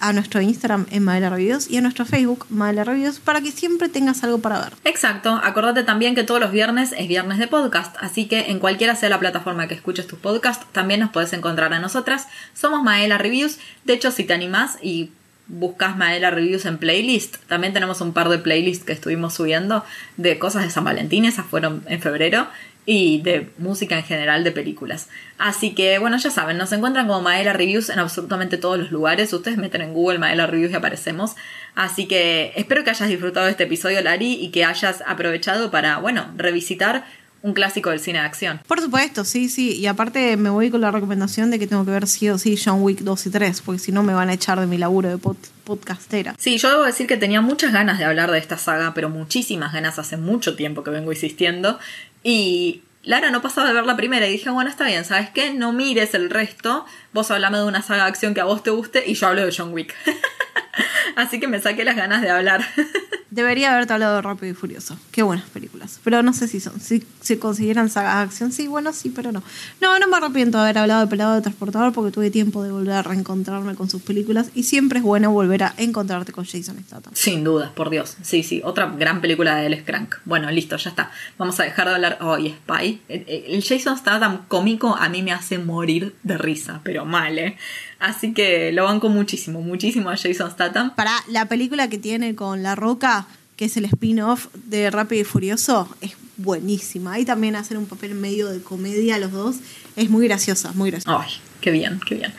[0.00, 3.88] a nuestro Instagram en Madela Reviews y a nuestro Facebook Madela Reviews para que siempre
[3.88, 4.72] tengas algo para ver.
[4.84, 8.94] Exacto, acordate también que todos los viernes es viernes de podcast, así que en cualquiera
[8.94, 12.28] sea la plataforma que escuches tus podcasts, también nos puedes encontrar a nosotras.
[12.54, 15.10] Somos Maela Reviews, de hecho si te animás y
[15.48, 19.84] buscas Maela Reviews en playlist, también tenemos un par de playlists que estuvimos subiendo
[20.16, 22.48] de cosas de San Valentín, esas fueron en febrero,
[22.90, 25.10] y de música en general de películas.
[25.36, 29.30] Así que bueno, ya saben, nos encuentran como Maela Reviews en absolutamente todos los lugares.
[29.34, 31.36] Ustedes meten en Google Maela Reviews y aparecemos.
[31.74, 35.98] Así que espero que hayas disfrutado de este episodio, Lari, y que hayas aprovechado para,
[35.98, 37.04] bueno, revisitar
[37.42, 38.60] un clásico del cine de acción.
[38.66, 39.76] Por supuesto, sí, sí.
[39.76, 42.58] Y aparte me voy con la recomendación de que tengo que ver sí o sí
[42.62, 45.08] John Wick 2 y 3, porque si no me van a echar de mi laburo
[45.08, 45.18] de
[45.64, 46.34] podcastera.
[46.38, 49.72] Sí, yo debo decir que tenía muchas ganas de hablar de esta saga, pero muchísimas
[49.72, 51.78] ganas hace mucho tiempo que vengo insistiendo.
[52.22, 55.54] Y Lara no pasaba de ver la primera y dije, bueno, está bien, ¿sabes qué?
[55.54, 58.70] No mires el resto, vos hablame de una saga de acción que a vos te
[58.70, 59.94] guste y yo hablo de John Wick.
[61.16, 62.64] Así que me saqué las ganas de hablar.
[63.30, 64.98] Debería haberte hablado de Rápido y Furioso.
[65.10, 66.00] Qué buenas películas.
[66.02, 66.80] Pero no sé si son.
[66.80, 69.42] Si se consideran sagas de acción, sí, bueno, sí, pero no.
[69.80, 72.72] No, no me arrepiento de haber hablado de Pelado de Transportador porque tuve tiempo de
[72.72, 74.50] volver a reencontrarme con sus películas.
[74.54, 77.12] Y siempre es bueno volver a encontrarte con Jason Statham.
[77.14, 78.16] Sin duda, por Dios.
[78.22, 78.62] Sí, sí.
[78.64, 80.16] Otra gran película de él Crank.
[80.24, 81.10] Bueno, listo, ya está.
[81.36, 82.18] Vamos a dejar de hablar.
[82.22, 83.02] Hoy Spy.
[83.08, 87.56] El Jason Statham cómico a mí me hace morir de risa, pero mal, ¿eh?
[87.98, 90.94] Así que lo banco muchísimo, muchísimo a Jason Statham.
[90.94, 93.26] Para la película que tiene con La Roca,
[93.56, 97.14] que es el spin-off de Rápido y Furioso, es buenísima.
[97.14, 99.56] Ahí también hacen un papel medio de comedia los dos.
[99.96, 101.20] Es muy graciosa, muy graciosa.
[101.20, 102.32] Ay, qué bien, qué bien.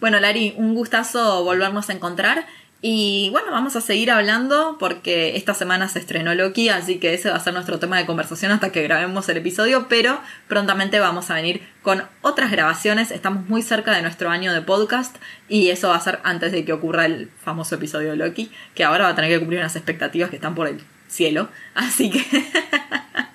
[0.00, 2.46] Bueno, Lari, un gustazo volvernos a encontrar.
[2.84, 7.30] Y bueno, vamos a seguir hablando porque esta semana se estrenó Loki, así que ese
[7.30, 11.30] va a ser nuestro tema de conversación hasta que grabemos el episodio, pero prontamente vamos
[11.30, 13.12] a venir con otras grabaciones.
[13.12, 15.14] Estamos muy cerca de nuestro año de podcast
[15.48, 18.82] y eso va a ser antes de que ocurra el famoso episodio de Loki, que
[18.82, 21.50] ahora va a tener que cumplir unas expectativas que están por el cielo.
[21.74, 22.24] Así que...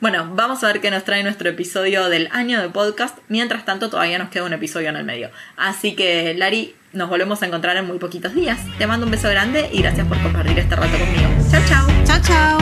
[0.00, 3.18] Bueno, vamos a ver qué nos trae nuestro episodio del año de podcast.
[3.26, 5.30] Mientras tanto, todavía nos queda un episodio en el medio.
[5.56, 8.60] Así que, Lari, nos volvemos a encontrar en muy poquitos días.
[8.78, 11.28] Te mando un beso grande y gracias por compartir este rato conmigo.
[11.50, 11.86] Chao, chao.
[12.04, 12.58] Chao, chao.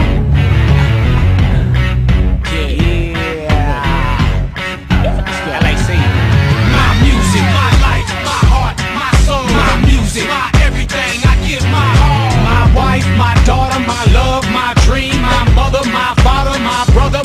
[13.16, 17.22] my daughter, my love, my dream, my mother, my father, my brother,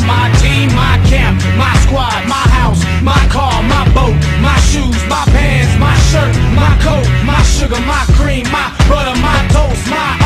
[1.12, 6.34] camp, my squad, my house, my car, my boat, my shoes, my pants, my shirt,
[6.56, 10.21] my coat, my sugar, my cream, my butter, my toast, my